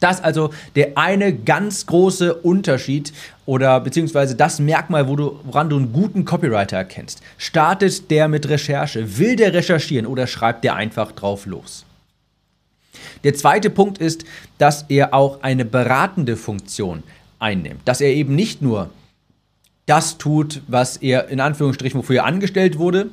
Das 0.00 0.22
also 0.22 0.50
der 0.74 0.98
eine 0.98 1.34
ganz 1.34 1.86
große 1.86 2.34
Unterschied 2.34 3.12
oder 3.46 3.80
beziehungsweise 3.80 4.34
das 4.34 4.58
Merkmal, 4.58 5.08
wo 5.08 5.16
du, 5.16 5.40
woran 5.44 5.70
du 5.70 5.76
einen 5.76 5.92
guten 5.92 6.24
Copywriter 6.24 6.76
erkennst. 6.76 7.22
Startet 7.38 8.10
der 8.10 8.28
mit 8.28 8.48
Recherche? 8.48 9.18
Will 9.18 9.36
der 9.36 9.54
recherchieren 9.54 10.06
oder 10.06 10.26
schreibt 10.26 10.64
der 10.64 10.74
einfach 10.74 11.12
drauf 11.12 11.46
los? 11.46 11.84
Der 13.24 13.34
zweite 13.34 13.70
Punkt 13.70 13.98
ist, 13.98 14.24
dass 14.58 14.84
er 14.88 15.14
auch 15.14 15.42
eine 15.42 15.64
beratende 15.64 16.36
Funktion 16.36 17.02
einnimmt. 17.38 17.80
Dass 17.84 18.00
er 18.00 18.10
eben 18.10 18.34
nicht 18.34 18.62
nur 18.62 18.90
das 19.86 20.18
tut, 20.18 20.62
was 20.66 20.96
er 20.96 21.28
in 21.28 21.40
Anführungsstrichen, 21.40 21.98
wofür 21.98 22.16
er 22.16 22.24
angestellt 22.24 22.78
wurde, 22.78 23.08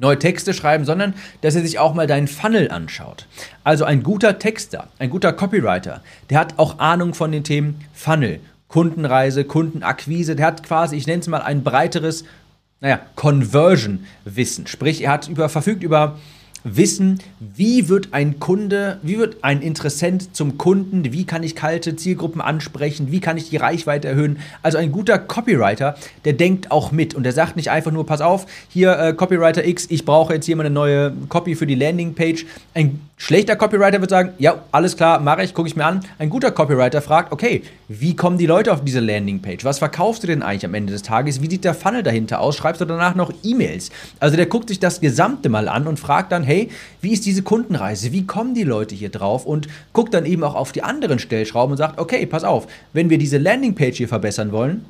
neue 0.00 0.18
Texte 0.18 0.54
schreiben, 0.54 0.84
sondern 0.84 1.14
dass 1.42 1.54
er 1.54 1.62
sich 1.62 1.78
auch 1.78 1.94
mal 1.94 2.06
deinen 2.06 2.28
Funnel 2.28 2.70
anschaut. 2.70 3.26
Also 3.64 3.84
ein 3.84 4.02
guter 4.02 4.38
Texter, 4.38 4.88
ein 4.98 5.10
guter 5.10 5.32
Copywriter, 5.32 6.02
der 6.30 6.38
hat 6.38 6.58
auch 6.58 6.78
Ahnung 6.78 7.14
von 7.14 7.30
den 7.32 7.44
Themen 7.44 7.80
Funnel, 7.92 8.40
Kundenreise, 8.68 9.44
Kundenakquise, 9.44 10.36
der 10.36 10.46
hat 10.46 10.62
quasi, 10.62 10.96
ich 10.96 11.06
nenne 11.06 11.20
es 11.20 11.28
mal 11.28 11.42
ein 11.42 11.62
breiteres, 11.62 12.24
naja, 12.80 13.00
Conversion-Wissen. 13.16 14.66
Sprich, 14.66 15.02
er 15.02 15.12
hat 15.12 15.28
über, 15.28 15.48
verfügt 15.48 15.82
über 15.82 16.18
wissen, 16.64 17.18
wie 17.38 17.88
wird 17.88 18.08
ein 18.12 18.38
Kunde, 18.38 18.98
wie 19.02 19.18
wird 19.18 19.42
ein 19.42 19.62
Interessent 19.62 20.36
zum 20.36 20.58
Kunden, 20.58 21.12
wie 21.12 21.24
kann 21.24 21.42
ich 21.42 21.54
kalte 21.54 21.96
Zielgruppen 21.96 22.40
ansprechen, 22.40 23.10
wie 23.10 23.20
kann 23.20 23.36
ich 23.36 23.50
die 23.50 23.56
Reichweite 23.56 24.08
erhöhen. 24.08 24.38
Also 24.62 24.78
ein 24.78 24.92
guter 24.92 25.18
Copywriter, 25.18 25.96
der 26.24 26.34
denkt 26.34 26.70
auch 26.70 26.92
mit 26.92 27.14
und 27.14 27.22
der 27.22 27.32
sagt 27.32 27.56
nicht 27.56 27.70
einfach 27.70 27.92
nur, 27.92 28.06
pass 28.06 28.20
auf, 28.20 28.46
hier 28.68 28.98
äh, 28.98 29.12
Copywriter 29.12 29.64
X, 29.64 29.86
ich 29.90 30.04
brauche 30.04 30.34
jetzt 30.34 30.46
hier 30.46 30.56
mal 30.56 30.66
eine 30.66 30.74
neue 30.74 31.12
Copy 31.28 31.54
für 31.54 31.66
die 31.66 31.74
Landingpage. 31.74 32.46
Ein 32.74 33.00
schlechter 33.20 33.54
Copywriter 33.54 34.00
wird 34.00 34.10
sagen, 34.10 34.32
ja, 34.38 34.62
alles 34.72 34.96
klar, 34.96 35.20
mache 35.20 35.44
ich, 35.44 35.52
gucke 35.52 35.68
ich 35.68 35.76
mir 35.76 35.84
an. 35.84 36.00
Ein 36.18 36.30
guter 36.30 36.50
Copywriter 36.50 37.02
fragt, 37.02 37.32
okay, 37.32 37.62
wie 37.86 38.16
kommen 38.16 38.38
die 38.38 38.46
Leute 38.46 38.72
auf 38.72 38.82
diese 38.82 39.00
Landingpage? 39.00 39.64
Was 39.64 39.78
verkaufst 39.78 40.22
du 40.22 40.26
denn 40.26 40.42
eigentlich 40.42 40.64
am 40.64 40.72
Ende 40.72 40.92
des 40.92 41.02
Tages? 41.02 41.42
Wie 41.42 41.50
sieht 41.50 41.64
der 41.64 41.74
Funnel 41.74 42.02
dahinter 42.02 42.40
aus? 42.40 42.56
Schreibst 42.56 42.80
du 42.80 42.86
danach 42.86 43.14
noch 43.14 43.30
E-Mails? 43.44 43.90
Also 44.20 44.36
der 44.36 44.46
guckt 44.46 44.70
sich 44.70 44.80
das 44.80 45.00
Gesamte 45.02 45.50
mal 45.50 45.68
an 45.68 45.86
und 45.86 46.00
fragt 46.00 46.32
dann, 46.32 46.42
hey, 46.42 46.70
wie 47.02 47.12
ist 47.12 47.26
diese 47.26 47.42
Kundenreise? 47.42 48.10
Wie 48.10 48.26
kommen 48.26 48.54
die 48.54 48.64
Leute 48.64 48.94
hier 48.94 49.10
drauf? 49.10 49.44
Und 49.44 49.68
guckt 49.92 50.14
dann 50.14 50.24
eben 50.24 50.42
auch 50.42 50.54
auf 50.54 50.72
die 50.72 50.82
anderen 50.82 51.18
Stellschrauben 51.18 51.72
und 51.72 51.78
sagt, 51.78 52.00
okay, 52.00 52.24
pass 52.24 52.42
auf, 52.42 52.66
wenn 52.94 53.10
wir 53.10 53.18
diese 53.18 53.36
Landingpage 53.36 53.98
hier 53.98 54.08
verbessern 54.08 54.50
wollen, 54.50 54.86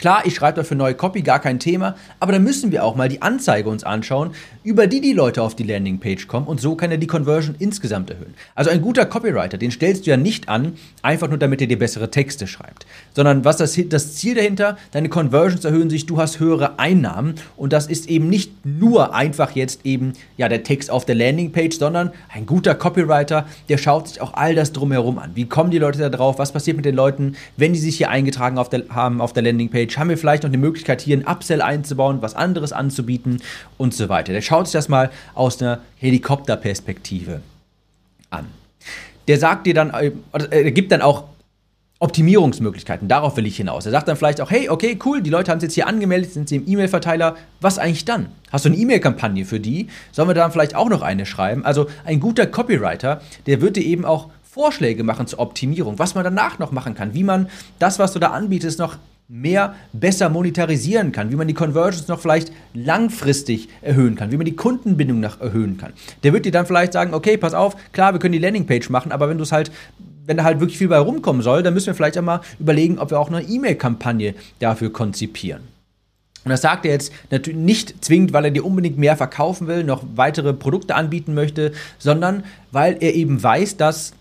Klar, 0.00 0.22
ich 0.24 0.34
schreibe 0.34 0.56
dafür 0.56 0.78
neue 0.78 0.94
Copy, 0.94 1.20
gar 1.20 1.40
kein 1.40 1.58
Thema, 1.58 1.94
aber 2.20 2.32
dann 2.32 2.42
müssen 2.42 2.72
wir 2.72 2.84
auch 2.84 2.96
mal 2.96 3.10
die 3.10 3.20
Anzeige 3.20 3.68
uns 3.68 3.84
anschauen, 3.84 4.30
über 4.64 4.86
die 4.86 5.02
die 5.02 5.12
Leute 5.12 5.42
auf 5.42 5.54
die 5.54 5.62
Landingpage 5.62 6.26
kommen 6.26 6.46
und 6.46 6.58
so 6.58 6.74
kann 6.74 6.90
er 6.90 6.96
die 6.96 7.06
Conversion 7.06 7.54
insgesamt 7.58 8.08
erhöhen. 8.08 8.32
Also 8.54 8.70
ein 8.70 8.80
guter 8.80 9.04
Copywriter, 9.04 9.58
den 9.58 9.70
stellst 9.70 10.06
du 10.06 10.10
ja 10.10 10.16
nicht 10.16 10.48
an, 10.48 10.72
einfach 11.02 11.28
nur 11.28 11.36
damit 11.36 11.60
er 11.60 11.66
dir 11.66 11.78
bessere 11.78 12.10
Texte 12.10 12.46
schreibt, 12.46 12.86
sondern 13.12 13.44
was 13.44 13.58
das, 13.58 13.78
das 13.90 14.14
Ziel 14.14 14.36
dahinter, 14.36 14.78
deine 14.92 15.10
Conversions 15.10 15.66
erhöhen 15.66 15.90
sich, 15.90 16.06
du 16.06 16.16
hast 16.16 16.40
höhere 16.40 16.78
Einnahmen 16.78 17.34
und 17.58 17.74
das 17.74 17.86
ist 17.86 18.08
eben 18.08 18.30
nicht 18.30 18.64
nur 18.64 19.14
einfach 19.14 19.50
jetzt 19.50 19.84
eben 19.84 20.14
ja 20.38 20.48
der 20.48 20.62
Text 20.62 20.90
auf 20.90 21.04
der 21.04 21.14
Landingpage, 21.14 21.76
sondern 21.76 22.12
ein 22.32 22.46
guter 22.46 22.74
Copywriter, 22.74 23.46
der 23.68 23.76
schaut 23.76 24.08
sich 24.08 24.22
auch 24.22 24.32
all 24.32 24.54
das 24.54 24.72
drumherum 24.72 25.18
an. 25.18 25.32
Wie 25.34 25.44
kommen 25.44 25.70
die 25.70 25.78
Leute 25.78 25.98
da 25.98 26.08
drauf? 26.08 26.38
Was 26.38 26.52
passiert 26.52 26.78
mit 26.78 26.86
den 26.86 26.94
Leuten, 26.94 27.36
wenn 27.58 27.74
die 27.74 27.78
sich 27.78 27.98
hier 27.98 28.08
eingetragen 28.08 28.56
auf 28.56 28.70
der, 28.70 28.84
haben 28.88 29.20
auf 29.20 29.34
der 29.34 29.42
Landingpage? 29.42 29.89
Page 29.90 29.98
haben 29.98 30.08
wir 30.08 30.18
vielleicht 30.18 30.42
noch 30.42 30.50
eine 30.50 30.58
Möglichkeit, 30.58 31.00
hier 31.00 31.16
ein 31.16 31.26
Upsell 31.26 31.62
einzubauen, 31.62 32.22
was 32.22 32.34
anderes 32.34 32.72
anzubieten 32.72 33.42
und 33.76 33.94
so 33.94 34.08
weiter. 34.08 34.32
Der 34.32 34.40
schaut 34.40 34.66
sich 34.66 34.72
das 34.72 34.88
mal 34.88 35.10
aus 35.34 35.60
einer 35.60 35.80
Helikopterperspektive 35.96 37.40
an. 38.30 38.46
Der 39.28 39.38
sagt 39.38 39.66
dir 39.66 39.74
dann, 39.74 39.90
äh, 39.90 40.12
er 40.50 40.70
gibt 40.70 40.92
dann 40.92 41.02
auch 41.02 41.24
Optimierungsmöglichkeiten, 41.98 43.08
darauf 43.08 43.36
will 43.36 43.46
ich 43.46 43.58
hinaus. 43.58 43.84
Er 43.84 43.92
sagt 43.92 44.08
dann 44.08 44.16
vielleicht 44.16 44.40
auch, 44.40 44.50
hey, 44.50 44.70
okay, 44.70 44.98
cool, 45.04 45.20
die 45.20 45.28
Leute 45.28 45.50
haben 45.50 45.58
es 45.58 45.64
jetzt 45.64 45.74
hier 45.74 45.86
angemeldet, 45.86 46.32
sind 46.32 46.48
sie 46.48 46.56
im 46.56 46.66
E-Mail-Verteiler, 46.66 47.36
was 47.60 47.78
eigentlich 47.78 48.06
dann? 48.06 48.30
Hast 48.50 48.64
du 48.64 48.70
eine 48.70 48.78
E-Mail-Kampagne 48.78 49.44
für 49.44 49.60
die? 49.60 49.88
Sollen 50.10 50.28
wir 50.28 50.34
dann 50.34 50.50
vielleicht 50.50 50.74
auch 50.74 50.88
noch 50.88 51.02
eine 51.02 51.26
schreiben? 51.26 51.64
Also 51.64 51.88
ein 52.06 52.18
guter 52.18 52.46
Copywriter, 52.46 53.20
der 53.46 53.60
wird 53.60 53.76
dir 53.76 53.84
eben 53.84 54.06
auch 54.06 54.30
Vorschläge 54.42 55.04
machen 55.04 55.26
zur 55.26 55.40
Optimierung, 55.40 55.98
was 55.98 56.14
man 56.14 56.24
danach 56.24 56.58
noch 56.58 56.72
machen 56.72 56.94
kann, 56.94 57.12
wie 57.12 57.22
man 57.22 57.50
das, 57.78 57.98
was 57.98 58.12
du 58.12 58.18
da 58.18 58.28
anbietest, 58.28 58.78
noch 58.78 58.96
mehr 59.32 59.76
besser 59.92 60.28
monetarisieren 60.28 61.12
kann, 61.12 61.30
wie 61.30 61.36
man 61.36 61.46
die 61.46 61.54
Conversions 61.54 62.08
noch 62.08 62.18
vielleicht 62.18 62.52
langfristig 62.74 63.68
erhöhen 63.80 64.16
kann, 64.16 64.32
wie 64.32 64.36
man 64.36 64.44
die 64.44 64.56
Kundenbindung 64.56 65.20
noch 65.20 65.40
erhöhen 65.40 65.76
kann. 65.78 65.92
Der 66.24 66.32
wird 66.32 66.46
dir 66.46 66.52
dann 66.52 66.66
vielleicht 66.66 66.94
sagen, 66.94 67.14
okay, 67.14 67.36
pass 67.36 67.54
auf, 67.54 67.76
klar, 67.92 68.12
wir 68.12 68.18
können 68.18 68.32
die 68.32 68.38
Landingpage 68.38 68.90
machen, 68.90 69.12
aber 69.12 69.28
wenn 69.28 69.38
du 69.38 69.44
es 69.44 69.52
halt 69.52 69.70
wenn 70.26 70.36
da 70.36 70.44
halt 70.44 70.60
wirklich 70.60 70.78
viel 70.78 70.86
bei 70.86 70.98
rumkommen 70.98 71.42
soll, 71.42 71.64
dann 71.64 71.74
müssen 71.74 71.88
wir 71.88 71.94
vielleicht 71.94 72.16
einmal 72.16 72.40
überlegen, 72.60 73.00
ob 73.00 73.10
wir 73.10 73.18
auch 73.18 73.32
eine 73.32 73.42
E-Mail-Kampagne 73.42 74.34
dafür 74.60 74.92
konzipieren. 74.92 75.62
Und 76.44 76.50
das 76.50 76.62
sagt 76.62 76.86
er 76.86 76.92
jetzt 76.92 77.12
natürlich 77.30 77.58
nicht 77.58 78.04
zwingend, 78.04 78.32
weil 78.32 78.44
er 78.44 78.50
dir 78.52 78.64
unbedingt 78.64 78.96
mehr 78.96 79.16
verkaufen 79.16 79.66
will, 79.66 79.82
noch 79.82 80.04
weitere 80.14 80.52
Produkte 80.52 80.94
anbieten 80.94 81.34
möchte, 81.34 81.72
sondern 81.98 82.44
weil 82.70 82.98
er 83.00 83.14
eben 83.14 83.42
weiß, 83.42 83.76
dass 83.76 84.12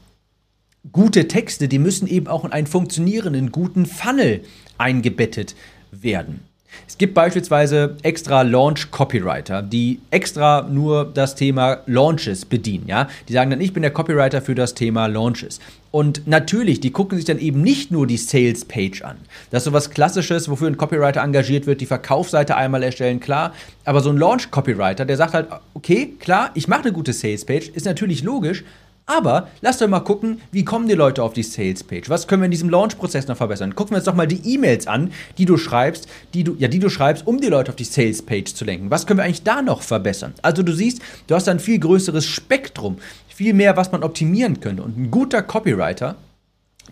gute 0.92 1.28
Texte, 1.28 1.68
die 1.68 1.80
müssen 1.80 2.08
eben 2.08 2.28
auch 2.28 2.44
in 2.44 2.52
einen 2.52 2.68
funktionierenden, 2.68 3.52
guten 3.52 3.86
Funnel 3.86 4.42
eingebettet 4.80 5.56
werden. 5.92 6.42
Es 6.88 6.98
gibt 6.98 7.14
beispielsweise 7.14 7.96
extra 8.04 8.42
Launch-Copywriter, 8.42 9.62
die 9.62 10.00
extra 10.12 10.62
nur 10.64 11.06
das 11.06 11.36
Thema 11.36 11.80
Launches 11.86 12.46
bedienen. 12.46 12.88
Ja? 12.88 13.08
Die 13.28 13.34
sagen 13.34 13.50
dann, 13.50 13.62
ich 13.62 13.74
bin 13.74 13.82
der 13.82 13.92
Copywriter 13.92 14.42
für 14.42 14.56
das 14.56 14.74
Thema 14.74 15.08
Launches. 15.08 15.60
Und 15.92 16.28
natürlich, 16.28 16.80
die 16.80 16.92
gucken 16.92 17.18
sich 17.18 17.26
dann 17.26 17.40
eben 17.40 17.62
nicht 17.62 17.92
nur 17.92 18.06
die 18.06 18.18
Sales-Page 18.18 19.02
an. 19.04 19.18
Das 19.50 19.62
ist 19.62 19.66
so 19.66 19.74
was 19.74 19.90
Klassisches, 19.90 20.50
wofür 20.50 20.68
ein 20.68 20.78
Copywriter 20.78 21.22
engagiert 21.22 21.66
wird, 21.66 21.82
die 21.82 21.86
Verkaufsseite 21.88 22.56
einmal 22.56 22.84
erstellen, 22.84 23.20
klar. 23.20 23.54
Aber 23.86 24.02
so 24.02 24.10
ein 24.10 24.18
Launch-Copywriter, 24.18 25.06
der 25.06 25.18
sagt 25.18 25.34
halt, 25.34 25.48
okay, 25.74 26.14
klar, 26.20 26.52
ich 26.54 26.68
mache 26.68 26.84
eine 26.84 26.92
gute 26.92 27.14
Sales-Page, 27.14 27.70
ist 27.70 27.86
natürlich 27.86 28.24
logisch, 28.24 28.64
aber 29.10 29.50
lasst 29.62 29.82
euch 29.82 29.90
mal 29.90 30.00
gucken, 30.02 30.40
wie 30.52 30.64
kommen 30.64 30.88
die 30.88 30.94
Leute 30.94 31.24
auf 31.24 31.34
die 31.34 31.44
Sales-Page? 31.44 32.10
Was 32.10 32.28
können 32.28 32.44
wir 32.44 32.46
in 32.46 32.52
diesem 32.52 32.70
Launch-Prozess 32.70 33.28
noch 33.28 33.38
verbessern? 33.38 33.76
Gucken 33.76 33.92
wir 33.92 33.98
uns 33.98 34.06
doch 34.06 34.16
mal 34.16 34.28
die 34.28 34.54
E-Mails 34.54 34.88
an, 34.88 35.12
die 35.38 35.46
du 35.46 35.58
schreibst, 35.58 36.08
die 36.34 36.44
du, 36.44 36.56
ja, 36.60 36.68
die 36.68 36.80
du 36.80 36.90
schreibst, 36.90 37.26
um 37.26 37.42
die 37.42 37.48
Leute 37.48 37.72
auf 37.72 37.76
die 37.76 37.84
Sales-Page 37.84 38.54
zu 38.54 38.66
lenken. 38.66 38.92
Was 38.92 39.08
können 39.08 39.18
wir 39.18 39.24
eigentlich 39.24 39.44
da 39.44 39.62
noch 39.62 39.82
verbessern? 39.82 40.34
Also 40.44 40.62
du 40.62 40.74
siehst, 40.74 41.02
du 41.28 41.36
hast 41.36 41.50
ein 41.50 41.60
viel 41.60 41.80
größeres 41.80 42.26
Spektrum, 42.26 42.98
viel 43.28 43.54
mehr, 43.54 43.76
was 43.76 43.92
man 43.92 44.04
optimieren 44.04 44.60
könnte. 44.60 44.84
Und 44.84 44.98
ein 44.98 45.12
guter 45.12 45.42
Copywriter, 45.42 46.16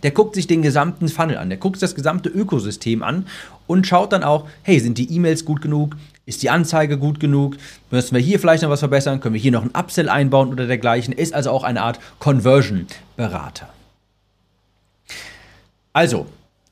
der 0.02 0.12
guckt 0.12 0.36
sich 0.36 0.48
den 0.48 0.62
gesamten 0.62 1.10
Funnel 1.10 1.38
an, 1.38 1.50
der 1.50 1.58
guckt 1.58 1.82
das 1.82 1.94
gesamte 1.94 2.30
Ökosystem 2.30 3.04
an 3.04 3.28
und 3.68 3.86
schaut 3.86 4.12
dann 4.12 4.24
auch, 4.24 4.48
hey, 4.64 4.80
sind 4.80 4.98
die 4.98 5.14
E-Mails 5.14 5.46
gut 5.46 5.62
genug? 5.62 5.96
Ist 6.28 6.44
die 6.44 6.50
Anzeige 6.50 6.98
gut 6.98 7.22
genug? 7.22 7.56
Müssen 7.90 8.14
wir 8.14 8.22
hier 8.22 8.38
vielleicht 8.38 8.62
noch 8.62 8.70
was 8.70 8.82
verbessern? 8.82 9.22
Können 9.22 9.34
wir 9.34 9.40
hier 9.40 9.54
noch 9.54 9.64
ein 9.64 9.72
Upsell 9.72 10.10
einbauen 10.10 10.50
oder 10.50 10.68
dergleichen? 10.68 11.14
Ist 11.14 11.34
also 11.34 11.52
auch 11.52 11.64
eine 11.64 11.82
Art 11.82 12.02
Conversion-Berater. 12.20 13.70
Also, 15.94 16.28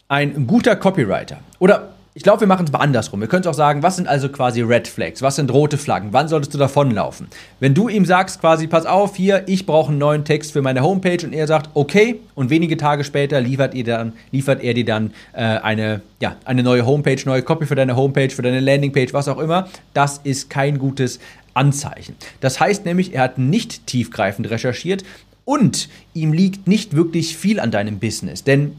ein 0.10 0.46
guter 0.46 0.76
Copywriter 0.76 1.40
oder 1.60 1.95
ich 2.18 2.24
glaube, 2.24 2.40
wir 2.40 2.48
machen 2.48 2.66
es 2.66 2.72
mal 2.72 2.80
andersrum. 2.80 3.20
Wir 3.20 3.28
können 3.28 3.46
auch 3.46 3.54
sagen, 3.54 3.84
was 3.84 3.98
sind 3.98 4.08
also 4.08 4.30
quasi 4.30 4.62
Red 4.62 4.88
Flags? 4.88 5.22
Was 5.22 5.36
sind 5.36 5.52
rote 5.52 5.78
Flaggen? 5.78 6.14
Wann 6.14 6.30
solltest 6.30 6.54
du 6.54 6.58
davonlaufen? 6.58 7.28
Wenn 7.60 7.74
du 7.74 7.90
ihm 7.90 8.06
sagst, 8.06 8.40
quasi, 8.40 8.68
pass 8.68 8.86
auf, 8.86 9.18
hier, 9.18 9.44
ich 9.48 9.66
brauche 9.66 9.90
einen 9.90 9.98
neuen 9.98 10.24
Text 10.24 10.54
für 10.54 10.62
meine 10.62 10.82
Homepage 10.82 11.26
und 11.26 11.34
er 11.34 11.46
sagt, 11.46 11.72
okay, 11.74 12.22
und 12.34 12.50
wenige 12.50 12.78
Tage 12.78 13.04
später 13.04 13.42
liefert, 13.42 13.74
ihr 13.74 13.84
dann, 13.84 14.14
liefert 14.32 14.64
er 14.64 14.74
dir 14.74 14.86
dann 14.86 15.12
äh, 15.34 15.42
eine, 15.42 16.00
ja, 16.22 16.38
eine 16.46 16.64
neue 16.64 16.86
Homepage, 16.86 17.18
neue 17.26 17.42
Copy 17.42 17.66
für 17.66 17.76
deine 17.76 17.98
Homepage, 17.98 18.30
für 18.30 18.44
deine 18.44 18.62
Landingpage, 18.62 19.12
was 19.12 19.28
auch 19.28 19.38
immer, 19.38 19.68
das 19.94 20.22
ist 20.24 20.50
kein 20.50 20.80
gutes 20.80 21.20
Anzeichen. 21.54 22.16
Das 22.40 22.62
heißt 22.62 22.86
nämlich, 22.86 23.14
er 23.14 23.24
hat 23.24 23.38
nicht 23.40 23.88
tiefgreifend 23.88 24.50
recherchiert 24.50 25.04
und 25.44 25.90
ihm 26.14 26.32
liegt 26.32 26.66
nicht 26.66 26.96
wirklich 26.96 27.36
viel 27.36 27.60
an 27.60 27.72
deinem 27.72 28.00
Business. 28.00 28.46
Denn 28.46 28.72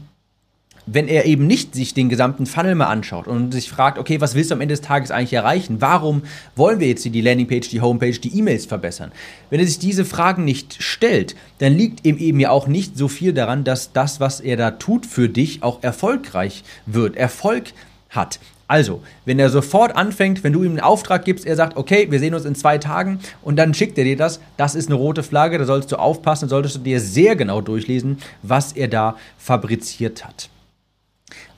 wenn 0.87 1.07
er 1.07 1.25
eben 1.25 1.45
nicht 1.45 1.75
sich 1.75 1.93
den 1.93 2.09
gesamten 2.09 2.45
Funnel 2.45 2.73
mal 2.73 2.87
anschaut 2.87 3.27
und 3.27 3.51
sich 3.51 3.69
fragt, 3.69 3.99
okay, 3.99 4.19
was 4.21 4.33
willst 4.33 4.49
du 4.49 4.55
am 4.55 4.61
Ende 4.61 4.73
des 4.73 4.81
Tages 4.81 5.11
eigentlich 5.11 5.33
erreichen? 5.33 5.81
Warum 5.81 6.23
wollen 6.55 6.79
wir 6.79 6.87
jetzt 6.87 7.05
die 7.05 7.21
Landingpage, 7.21 7.69
die 7.69 7.81
Homepage, 7.81 8.17
die 8.17 8.35
E-Mails 8.39 8.65
verbessern? 8.65 9.11
Wenn 9.49 9.59
er 9.59 9.67
sich 9.67 9.79
diese 9.79 10.05
Fragen 10.05 10.45
nicht 10.45 10.81
stellt, 10.81 11.35
dann 11.59 11.73
liegt 11.73 12.05
ihm 12.05 12.17
eben 12.17 12.39
ja 12.39 12.49
auch 12.49 12.67
nicht 12.67 12.97
so 12.97 13.07
viel 13.07 13.33
daran, 13.33 13.63
dass 13.63 13.91
das, 13.91 14.19
was 14.19 14.39
er 14.39 14.57
da 14.57 14.71
tut 14.71 15.05
für 15.05 15.29
dich, 15.29 15.61
auch 15.61 15.83
erfolgreich 15.83 16.63
wird, 16.85 17.17
Erfolg 17.17 17.73
hat. 18.09 18.39
Also, 18.69 19.01
wenn 19.23 19.39
er 19.39 19.49
sofort 19.49 19.95
anfängt, 19.95 20.43
wenn 20.43 20.51
du 20.51 20.63
ihm 20.63 20.71
einen 20.71 20.79
Auftrag 20.81 21.23
gibst, 21.23 21.45
er 21.45 21.55
sagt, 21.55 21.77
okay, 21.77 22.07
wir 22.09 22.19
sehen 22.19 22.33
uns 22.33 22.43
in 22.43 22.55
zwei 22.55 22.77
Tagen 22.77 23.19
und 23.41 23.55
dann 23.55 23.73
schickt 23.73 23.97
er 23.97 24.03
dir 24.03 24.17
das, 24.17 24.41
das 24.57 24.75
ist 24.75 24.87
eine 24.87 24.95
rote 24.95 25.23
Flagge, 25.23 25.57
da 25.57 25.65
solltest 25.65 25.93
du 25.93 25.97
aufpassen, 25.97 26.49
solltest 26.49 26.75
du 26.75 26.79
dir 26.79 26.99
sehr 26.99 27.37
genau 27.37 27.61
durchlesen, 27.61 28.17
was 28.41 28.73
er 28.73 28.89
da 28.89 29.15
fabriziert 29.37 30.25
hat. 30.25 30.49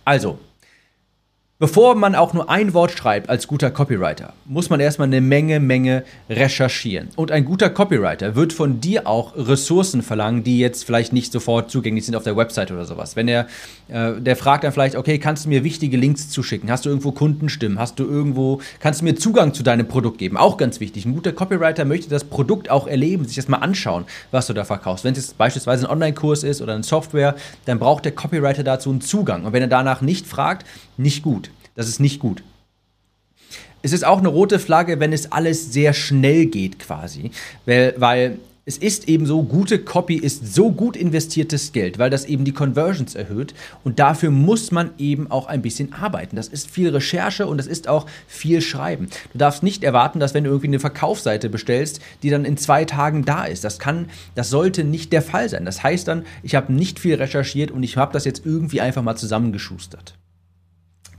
Also, 0.10 0.40
Bevor 1.62 1.96
man 1.96 2.16
auch 2.16 2.34
nur 2.34 2.50
ein 2.50 2.74
Wort 2.74 2.92
schreibt 2.92 3.28
als 3.28 3.46
guter 3.46 3.70
Copywriter, 3.70 4.32
muss 4.46 4.70
man 4.70 4.80
erstmal 4.80 5.10
eine 5.10 5.20
Menge, 5.20 5.60
Menge 5.60 6.06
recherchieren. 6.30 7.10
Und 7.18 7.34
ein 7.34 7.44
guter 7.44 7.70
Copywriter 7.70 8.38
wird 8.38 8.54
von 8.54 8.80
dir 8.80 9.06
auch 9.06 9.36
Ressourcen 9.36 10.02
verlangen, 10.02 10.46
die 10.46 10.58
jetzt 10.58 10.86
vielleicht 10.86 11.12
nicht 11.12 11.34
sofort 11.34 11.70
zugänglich 11.70 12.06
sind 12.06 12.16
auf 12.16 12.24
der 12.24 12.38
Website 12.38 12.72
oder 12.72 12.86
sowas. 12.86 13.18
Wenn 13.18 13.28
er, 13.28 13.48
äh, 13.90 14.22
der 14.22 14.38
fragt 14.38 14.64
dann 14.64 14.72
vielleicht, 14.72 14.96
okay, 14.96 15.20
kannst 15.20 15.44
du 15.44 15.50
mir 15.50 15.66
wichtige 15.66 15.98
Links 15.98 16.30
zuschicken? 16.30 16.72
Hast 16.72 16.86
du 16.86 16.90
irgendwo 16.90 17.12
Kundenstimmen? 17.12 17.78
Hast 17.78 18.00
du 18.00 18.06
irgendwo, 18.06 18.62
kannst 18.80 19.02
du 19.02 19.04
mir 19.04 19.16
Zugang 19.16 19.54
zu 19.54 19.62
deinem 19.62 19.90
Produkt 19.90 20.18
geben? 20.18 20.38
Auch 20.38 20.56
ganz 20.56 20.80
wichtig. 20.80 21.06
Ein 21.06 21.14
guter 21.14 21.34
Copywriter 21.34 21.84
möchte 21.84 22.10
das 22.10 22.24
Produkt 22.24 22.70
auch 22.70 22.88
erleben, 22.88 23.26
sich 23.26 23.36
das 23.36 23.50
mal 23.50 23.58
anschauen, 23.58 24.06
was 24.32 24.48
du 24.48 24.54
da 24.54 24.64
verkaufst. 24.64 25.04
Wenn 25.04 25.12
es 25.12 25.18
jetzt 25.18 25.38
beispielsweise 25.38 25.88
ein 25.88 25.92
Online-Kurs 25.92 26.44
ist 26.44 26.62
oder 26.62 26.74
eine 26.74 26.84
Software, 26.84 27.36
dann 27.66 27.80
braucht 27.80 28.06
der 28.06 28.14
Copywriter 28.14 28.64
dazu 28.64 28.92
einen 28.92 29.02
Zugang. 29.02 29.44
Und 29.44 29.52
wenn 29.52 29.62
er 29.62 29.68
danach 29.68 30.00
nicht 30.00 30.26
fragt, 30.26 30.66
nicht 31.00 31.24
gut. 31.24 31.52
Das 31.76 31.88
ist 31.88 32.00
nicht 32.00 32.20
gut. 32.20 32.44
Es 33.82 33.94
ist 33.94 34.06
auch 34.06 34.20
eine 34.20 34.28
rote 34.28 34.60
Flagge, 34.60 35.00
wenn 35.00 35.14
es 35.14 35.32
alles 35.32 35.72
sehr 35.72 35.94
schnell 35.94 36.48
geht 36.48 36.80
quasi, 36.80 37.32
weil, 37.66 37.94
weil 37.98 38.40
es 38.66 38.78
ist 38.78 39.08
eben 39.08 39.26
so, 39.26 39.42
gute 39.42 39.80
Copy 39.80 40.16
ist 40.16 40.54
so 40.54 40.72
gut 40.72 40.96
investiertes 40.96 41.72
Geld, 41.72 41.98
weil 41.98 42.12
das 42.12 42.26
eben 42.26 42.44
die 42.44 42.52
Conversions 42.52 43.16
erhöht 43.16 43.56
und 43.84 43.98
dafür 43.98 44.30
muss 44.30 44.72
man 44.72 44.92
eben 45.00 45.32
auch 45.32 45.48
ein 45.48 45.64
bisschen 45.64 45.94
arbeiten. 45.94 46.36
Das 46.36 46.50
ist 46.50 46.70
viel 46.70 46.90
Recherche 46.90 47.48
und 47.48 47.58
das 47.58 47.66
ist 47.66 47.88
auch 47.88 48.06
viel 48.28 48.62
Schreiben. 48.62 49.08
Du 49.32 49.40
darfst 49.40 49.64
nicht 49.64 49.84
erwarten, 49.84 50.20
dass 50.20 50.36
wenn 50.36 50.44
du 50.44 50.52
irgendwie 50.52 50.68
eine 50.68 50.80
Verkaufsseite 50.80 51.50
bestellst, 51.50 52.00
die 52.22 52.30
dann 52.30 52.46
in 52.46 52.58
zwei 52.58 52.86
Tagen 52.86 53.26
da 53.26 53.46
ist. 53.46 53.64
Das 53.64 53.80
kann, 53.80 54.10
das 54.36 54.50
sollte 54.50 54.84
nicht 54.84 55.14
der 55.14 55.24
Fall 55.24 55.50
sein. 55.50 55.66
Das 55.66 55.82
heißt 55.82 56.08
dann, 56.08 56.26
ich 56.44 56.54
habe 56.54 56.72
nicht 56.72 57.00
viel 57.00 57.16
recherchiert 57.16 57.72
und 57.72 57.82
ich 57.82 57.98
habe 57.98 58.14
das 58.14 58.26
jetzt 58.26 58.46
irgendwie 58.46 58.82
einfach 58.82 59.02
mal 59.02 59.16
zusammengeschustert. 59.16 60.14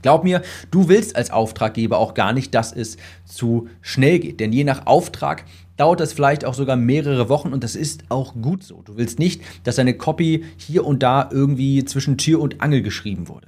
Glaub 0.01 0.23
mir, 0.23 0.41
du 0.71 0.87
willst 0.89 1.15
als 1.15 1.31
Auftraggeber 1.31 1.97
auch 1.97 2.13
gar 2.13 2.33
nicht, 2.33 2.53
dass 2.55 2.73
es 2.73 2.97
zu 3.25 3.67
schnell 3.81 4.19
geht. 4.19 4.39
Denn 4.39 4.53
je 4.53 4.63
nach 4.63 4.85
Auftrag 4.85 5.45
dauert 5.77 5.99
das 5.99 6.13
vielleicht 6.13 6.45
auch 6.45 6.53
sogar 6.53 6.75
mehrere 6.75 7.29
Wochen 7.29 7.53
und 7.53 7.63
das 7.63 7.75
ist 7.75 8.03
auch 8.09 8.35
gut 8.35 8.63
so. 8.63 8.81
Du 8.83 8.97
willst 8.97 9.19
nicht, 9.19 9.41
dass 9.63 9.77
deine 9.77 9.95
Copy 9.95 10.45
hier 10.57 10.85
und 10.85 11.01
da 11.01 11.29
irgendwie 11.31 11.85
zwischen 11.85 12.17
Tür 12.17 12.39
und 12.41 12.61
Angel 12.61 12.81
geschrieben 12.81 13.27
wurde. 13.27 13.47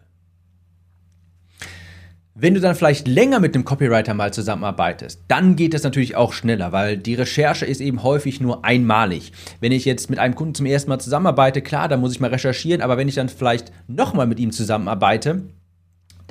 Wenn 2.35 2.55
du 2.55 2.59
dann 2.59 2.73
vielleicht 2.73 3.07
länger 3.07 3.39
mit 3.39 3.53
einem 3.53 3.63
Copywriter 3.63 4.15
mal 4.15 4.33
zusammenarbeitest, 4.33 5.21
dann 5.27 5.55
geht 5.55 5.75
es 5.75 5.83
natürlich 5.83 6.15
auch 6.15 6.33
schneller, 6.33 6.71
weil 6.71 6.97
die 6.97 7.13
Recherche 7.13 7.67
ist 7.67 7.79
eben 7.79 8.01
häufig 8.01 8.41
nur 8.41 8.65
einmalig. 8.65 9.33
Wenn 9.59 9.71
ich 9.71 9.85
jetzt 9.85 10.09
mit 10.09 10.17
einem 10.17 10.33
Kunden 10.33 10.55
zum 10.55 10.65
ersten 10.65 10.89
Mal 10.89 10.97
zusammenarbeite, 10.97 11.61
klar, 11.61 11.87
dann 11.87 11.99
muss 11.99 12.13
ich 12.13 12.19
mal 12.19 12.31
recherchieren, 12.31 12.81
aber 12.81 12.97
wenn 12.97 13.07
ich 13.07 13.13
dann 13.13 13.29
vielleicht 13.29 13.71
nochmal 13.87 14.25
mit 14.25 14.39
ihm 14.39 14.51
zusammenarbeite, 14.51 15.43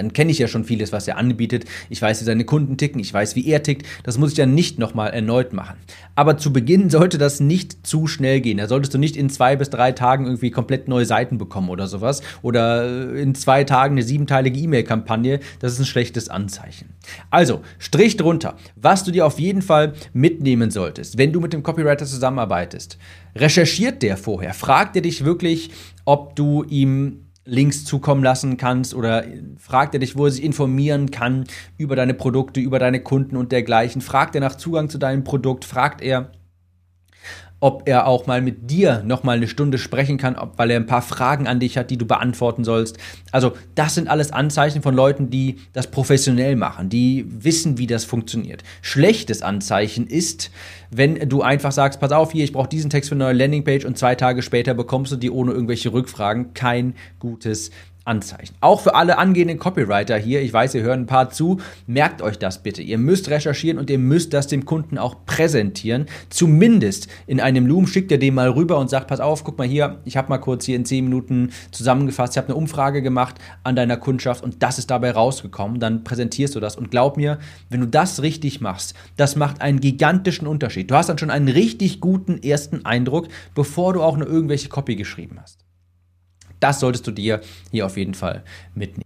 dann 0.03 0.13
kenne 0.13 0.33
ich 0.33 0.39
ja 0.39 0.49
schon 0.49 0.65
vieles, 0.65 0.93
was 0.93 1.07
er 1.07 1.17
anbietet. 1.17 1.65
Ich 1.89 2.03
weiß, 2.03 2.21
wie 2.21 2.25
seine 2.25 2.45
Kunden 2.45 2.77
ticken, 2.77 3.01
ich 3.01 3.15
weiß, 3.15 3.37
wie 3.37 3.47
er 3.47 3.63
tickt. 3.63 3.87
Das 4.03 4.19
muss 4.19 4.31
ich 4.31 4.37
dann 4.37 4.53
nicht 4.53 4.79
nochmal 4.79 5.11
erneut 5.11 5.53
machen. 5.53 5.77
Aber 6.17 6.37
zu 6.37 6.53
Beginn 6.53 6.91
sollte 6.91 7.19
das 7.19 7.39
nicht 7.39 7.87
zu 7.87 8.09
schnell 8.09 8.41
gehen. 8.41 8.59
Da 8.59 8.67
solltest 8.67 8.93
du 8.95 8.99
nicht 8.99 9.17
in 9.17 9.31
zwei 9.31 9.55
bis 9.55 9.71
drei 9.71 9.93
Tagen 9.93 10.25
irgendwie 10.25 10.51
komplett 10.51 10.89
neue 10.89 11.07
Seiten 11.07 11.39
bekommen 11.39 11.69
oder 11.69 11.87
sowas. 11.87 12.21
Oder 12.43 13.15
in 13.15 13.37
zwei 13.37 13.63
Tagen 13.63 13.95
eine 13.95 14.03
siebenteilige 14.03 14.59
E-Mail-Kampagne. 14.59 15.39
Das 15.61 15.73
ist 15.73 15.79
ein 15.79 15.87
schlechtes 15.87 16.29
Anzeichen. 16.29 16.91
Also, 17.31 17.63
Strich 17.79 18.17
drunter. 18.17 18.57
Was 18.75 19.05
du 19.05 19.13
dir 19.13 19.25
auf 19.25 19.39
jeden 19.39 19.63
Fall 19.63 19.93
mitnehmen 20.13 20.73
solltest, 20.73 21.17
wenn 21.17 21.33
du 21.33 21.41
mit 21.41 21.53
dem 21.53 21.63
Copywriter 21.63 22.07
zusammenarbeitest. 22.07 22.99
Recherchiert 23.37 24.03
der 24.03 24.17
vorher? 24.17 24.53
Fragt 24.53 24.97
er 24.97 25.03
dich 25.03 25.25
wirklich, 25.25 25.71
ob 26.05 26.35
du 26.35 26.65
ihm 26.65 27.22
Links 27.45 27.85
zukommen 27.85 28.23
lassen 28.23 28.57
kannst 28.57 28.95
oder 28.95 29.25
fragt 29.59 29.95
er 29.95 30.01
dich, 30.01 30.17
wo 30.17 30.27
er 30.27 30.31
sich 30.31 30.45
informieren 30.45 31.11
kann 31.11 31.45
über 31.77 31.97
deine 31.97 32.15
Produkte, 32.15 32.61
über 32.61 32.79
deine 32.79 33.03
Kunden 33.03 33.37
und 33.37 33.51
dergleichen. 33.53 34.01
Fragt 34.01 34.35
er 34.35 34.41
nach 34.41 34.57
Zugang 34.57 34.89
zu 34.89 34.99
deinem 34.99 35.25
Produkt, 35.25 35.65
fragt 35.65 36.03
er, 36.03 36.31
ob 37.63 37.85
er 37.87 38.09
auch 38.09 38.27
mal 38.27 38.43
mit 38.43 38.73
dir 38.73 39.05
nochmal 39.07 39.37
eine 39.37 39.47
Stunde 39.47 39.79
sprechen 39.79 40.19
kann, 40.19 40.35
ob, 40.35 40.59
weil 40.59 40.73
er 40.73 40.81
ein 40.81 40.87
paar 40.87 41.01
Fragen 41.01 41.47
an 41.47 41.61
dich 41.61 41.79
hat, 41.79 41.91
die 41.91 41.97
du 41.97 42.05
beantworten 42.05 42.65
sollst. 42.65 42.99
Also 43.31 43.53
das 43.77 43.95
sind 43.95 44.09
alles 44.09 44.33
Anzeichen 44.33 44.83
von 44.83 44.97
Leuten, 44.97 45.31
die 45.31 45.61
das 45.73 45.87
professionell 45.89 46.57
machen, 46.57 46.89
die 46.89 47.25
wissen, 47.29 47.79
wie 47.79 47.87
das 47.87 48.05
funktioniert. 48.05 48.65
Schlechtes 48.81 49.43
Anzeichen 49.43 50.09
ist, 50.09 50.51
wenn 50.91 51.29
du 51.29 51.43
einfach 51.43 51.71
sagst, 51.71 52.01
pass 52.01 52.11
auf, 52.11 52.33
hier, 52.33 52.43
ich 52.43 52.53
brauche 52.53 52.69
diesen 52.69 52.91
Text 52.91 53.11
für 53.11 53.15
eine 53.15 53.25
neue 53.25 53.35
Landingpage 53.35 53.85
und 53.85 53.97
zwei 53.97 54.17
Tage 54.17 54.43
später 54.43 54.75
bekommst 54.75 55.13
du 55.13 55.17
die 55.17 55.31
ohne 55.31 55.53
irgendwelche 55.53 55.93
Rückfragen. 55.93 56.55
Kein 56.55 56.95
gutes 57.21 57.71
Anzeichen. 58.05 58.55
Auch 58.61 58.81
für 58.81 58.95
alle 58.95 59.19
angehenden 59.19 59.59
Copywriter 59.59 60.17
hier, 60.17 60.43
ich 60.43 60.53
weiß, 60.53 60.75
ihr 60.75 60.83
hören 60.83 61.01
ein 61.01 61.07
paar 61.07 61.31
zu, 61.31 61.61
merkt 61.87 62.23
euch 62.23 62.39
das 62.39 62.63
bitte. 62.63 62.83
Ihr 62.83 62.99
müsst 62.99 63.31
recherchieren 63.31 63.79
und 63.79 63.91
ihr 63.91 63.99
müsst 63.99 64.33
das 64.33 64.47
dem 64.47 64.65
Kunden 64.65 64.99
auch 64.99 65.25
präsentieren. 65.27 66.07
Zumindest 66.29 67.09
in 67.27 67.41
einem 67.41 67.67
Loom 67.67 67.87
schickt 67.87 68.11
ihr 68.11 68.19
dem 68.19 68.35
mal 68.35 68.51
rüber 68.51 68.79
und 68.79 68.91
sagt, 68.91 69.07
pass 69.09 69.21
auf, 69.21 69.45
guck 69.45 69.59
mal 69.59 69.67
hier, 69.67 70.01
ich 70.05 70.17
habe 70.17 70.29
mal 70.29 70.39
kurz 70.39 70.65
hier 70.65 70.77
in 70.77 70.85
10 70.85 71.05
Minuten 71.05 71.51
zusammengefasst, 71.71 72.35
ich 72.35 72.39
habe 72.39 72.49
eine 72.49 72.57
Umfrage 72.57 73.03
gemacht 73.03 73.37
an 73.63 73.77
deiner 73.77 73.97
Kundschaft 73.97 74.43
und 74.43 74.63
das 74.63 74.79
ist 74.79 74.91
dabei 74.91 75.13
rausgekommen. 75.13 75.79
Dann 75.79 76.05
präsentierst 76.05 76.55
du 76.55 76.61
das 76.61 76.77
und 76.77 76.91
glaub 76.91 77.17
mir, 77.17 77.39
wenn 77.71 77.81
du 77.81 77.87
das 77.87 78.23
richtig 78.23 78.61
machst, 78.61 78.95
das 79.17 79.37
macht 79.37 79.61
einen 79.61 79.81
gigantischen 79.81 80.47
Unterschied. 80.47 80.91
Du 80.91 80.95
hast 80.95 81.09
dann 81.09 81.19
schon 81.19 81.31
einen 81.31 81.49
richtig 81.49 82.01
guten 82.01 82.43
ersten 82.43 82.85
Eindruck, 82.85 83.29
bevor 83.55 83.93
du 83.93 84.03
auch 84.03 84.17
nur 84.17 84.29
irgendwelche 84.29 84.69
Copy 84.69 84.97
geschrieben 84.97 85.39
hast. 85.41 85.59
Das 86.63 86.81
solltest 86.81 87.07
du 87.07 87.11
dir 87.11 87.41
hier 87.71 87.87
auf 87.87 87.97
jeden 87.97 88.15
Fall 88.15 88.43
mitnehmen. 88.75 89.03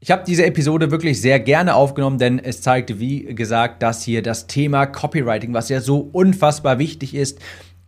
Ich 0.00 0.10
habe 0.10 0.24
diese 0.26 0.44
Episode 0.44 0.90
wirklich 0.90 1.20
sehr 1.20 1.38
gerne 1.38 1.76
aufgenommen, 1.76 2.18
denn 2.18 2.40
es 2.40 2.60
zeigt, 2.60 2.98
wie 2.98 3.34
gesagt, 3.36 3.84
dass 3.84 4.02
hier 4.02 4.20
das 4.20 4.48
Thema 4.48 4.84
Copywriting, 4.84 5.54
was 5.54 5.68
ja 5.68 5.80
so 5.80 6.10
unfassbar 6.12 6.80
wichtig 6.80 7.14
ist, 7.14 7.38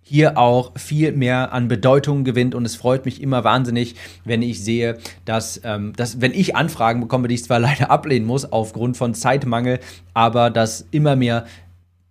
hier 0.07 0.39
auch 0.39 0.79
viel 0.79 1.13
mehr 1.13 1.53
an 1.53 1.67
Bedeutung 1.67 2.25
gewinnt 2.25 2.55
und 2.55 2.65
es 2.67 2.77
freut 2.77 3.07
mich 3.07 3.23
immer 3.23 3.43
wahnsinnig, 3.43 3.97
wenn 4.25 4.43
ich 4.43 4.63
sehe, 4.63 4.99
dass, 5.25 5.61
ähm, 5.65 5.95
dass 5.97 6.21
wenn 6.21 6.33
ich 6.33 6.55
Anfragen 6.55 7.01
bekomme, 7.01 7.27
die 7.27 7.35
ich 7.35 7.45
zwar 7.45 7.59
leider 7.59 7.91
ablehnen 7.91 8.27
muss 8.27 8.45
aufgrund 8.53 8.97
von 8.97 9.15
Zeitmangel, 9.15 9.81
aber 10.13 10.51
dass 10.51 10.87
immer 10.91 11.17
mehr 11.17 11.47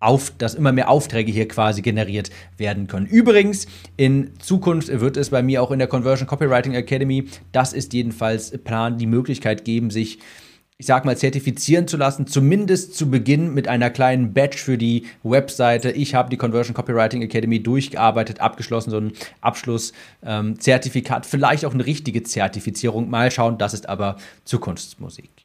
auf, 0.03 0.31
dass 0.37 0.55
immer 0.55 0.71
mehr 0.71 0.89
Aufträge 0.89 1.31
hier 1.31 1.47
quasi 1.47 1.81
generiert 1.81 2.29
werden 2.57 2.87
können. 2.87 3.05
Übrigens, 3.05 3.67
in 3.97 4.31
Zukunft 4.39 4.87
wird 4.87 5.17
es 5.17 5.29
bei 5.29 5.41
mir 5.41 5.61
auch 5.61 5.71
in 5.71 5.79
der 5.79 5.87
Conversion 5.87 6.27
Copywriting 6.27 6.73
Academy, 6.73 7.27
das 7.51 7.73
ist 7.73 7.93
jedenfalls 7.93 8.57
Plan, 8.59 8.97
die 8.97 9.07
Möglichkeit 9.07 9.65
geben, 9.65 9.89
sich 9.89 10.19
ich 10.77 10.87
sag 10.87 11.05
mal, 11.05 11.15
zertifizieren 11.15 11.87
zu 11.87 11.97
lassen, 11.97 12.27
zumindest 12.27 12.95
zu 12.95 13.09
Beginn 13.09 13.53
mit 13.53 13.67
einer 13.67 13.89
kleinen 13.89 14.33
Badge 14.33 14.57
für 14.57 14.77
die 14.77 15.05
Webseite. 15.23 15.91
Ich 15.91 16.15
habe 16.15 16.29
die 16.29 16.35
Conversion 16.37 16.73
Copywriting 16.73 17.21
Academy 17.21 17.61
durchgearbeitet, 17.61 18.41
abgeschlossen, 18.41 18.89
so 18.89 18.97
ein 18.97 19.13
Abschlusszertifikat, 19.39 21.25
ähm, 21.25 21.29
vielleicht 21.29 21.65
auch 21.65 21.73
eine 21.73 21.85
richtige 21.85 22.23
Zertifizierung. 22.23 23.09
Mal 23.09 23.31
schauen, 23.31 23.57
das 23.57 23.73
ist 23.73 23.87
aber 23.87 24.17
Zukunftsmusik. 24.45 25.42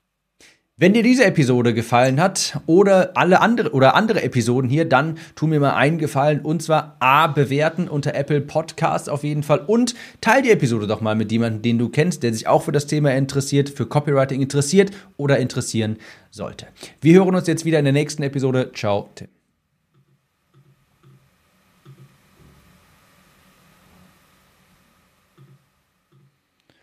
Wenn 0.81 0.93
dir 0.93 1.03
diese 1.03 1.25
Episode 1.25 1.75
gefallen 1.75 2.21
hat 2.21 2.61
oder 2.67 3.11
alle 3.17 3.41
andere 3.41 3.73
oder 3.73 3.97
andere 3.97 4.23
Episoden 4.23 4.71
hier, 4.71 4.85
dann 4.85 5.19
tu 5.35 5.49
mir 5.49 5.59
mal 5.59 5.75
einen 5.75 5.99
Gefallen 5.99 6.39
und 6.39 6.63
zwar 6.63 6.97
A 7.01 7.27
bewerten 7.27 7.89
unter 7.89 8.15
Apple 8.15 8.41
Podcasts 8.41 9.09
auf 9.09 9.25
jeden 9.25 9.43
Fall 9.43 9.59
und 9.67 9.97
teil 10.21 10.41
die 10.41 10.53
Episode 10.53 10.87
doch 10.87 11.01
mal 11.01 11.17
mit 11.17 11.33
jemandem, 11.33 11.63
den 11.63 11.79
du 11.79 11.89
kennst, 11.89 12.23
der 12.23 12.33
sich 12.33 12.47
auch 12.47 12.63
für 12.63 12.71
das 12.71 12.87
Thema 12.87 13.13
interessiert, 13.13 13.71
für 13.71 13.87
Copywriting 13.87 14.41
interessiert 14.41 14.93
oder 15.17 15.39
interessieren 15.39 15.97
sollte. 16.31 16.69
Wir 17.01 17.15
hören 17.15 17.35
uns 17.35 17.49
jetzt 17.49 17.65
wieder 17.65 17.81
in 17.81 17.85
der 17.85 17.93
nächsten 17.93 18.23
Episode. 18.23 18.71
Ciao, 18.73 19.09
Tim. 19.17 19.38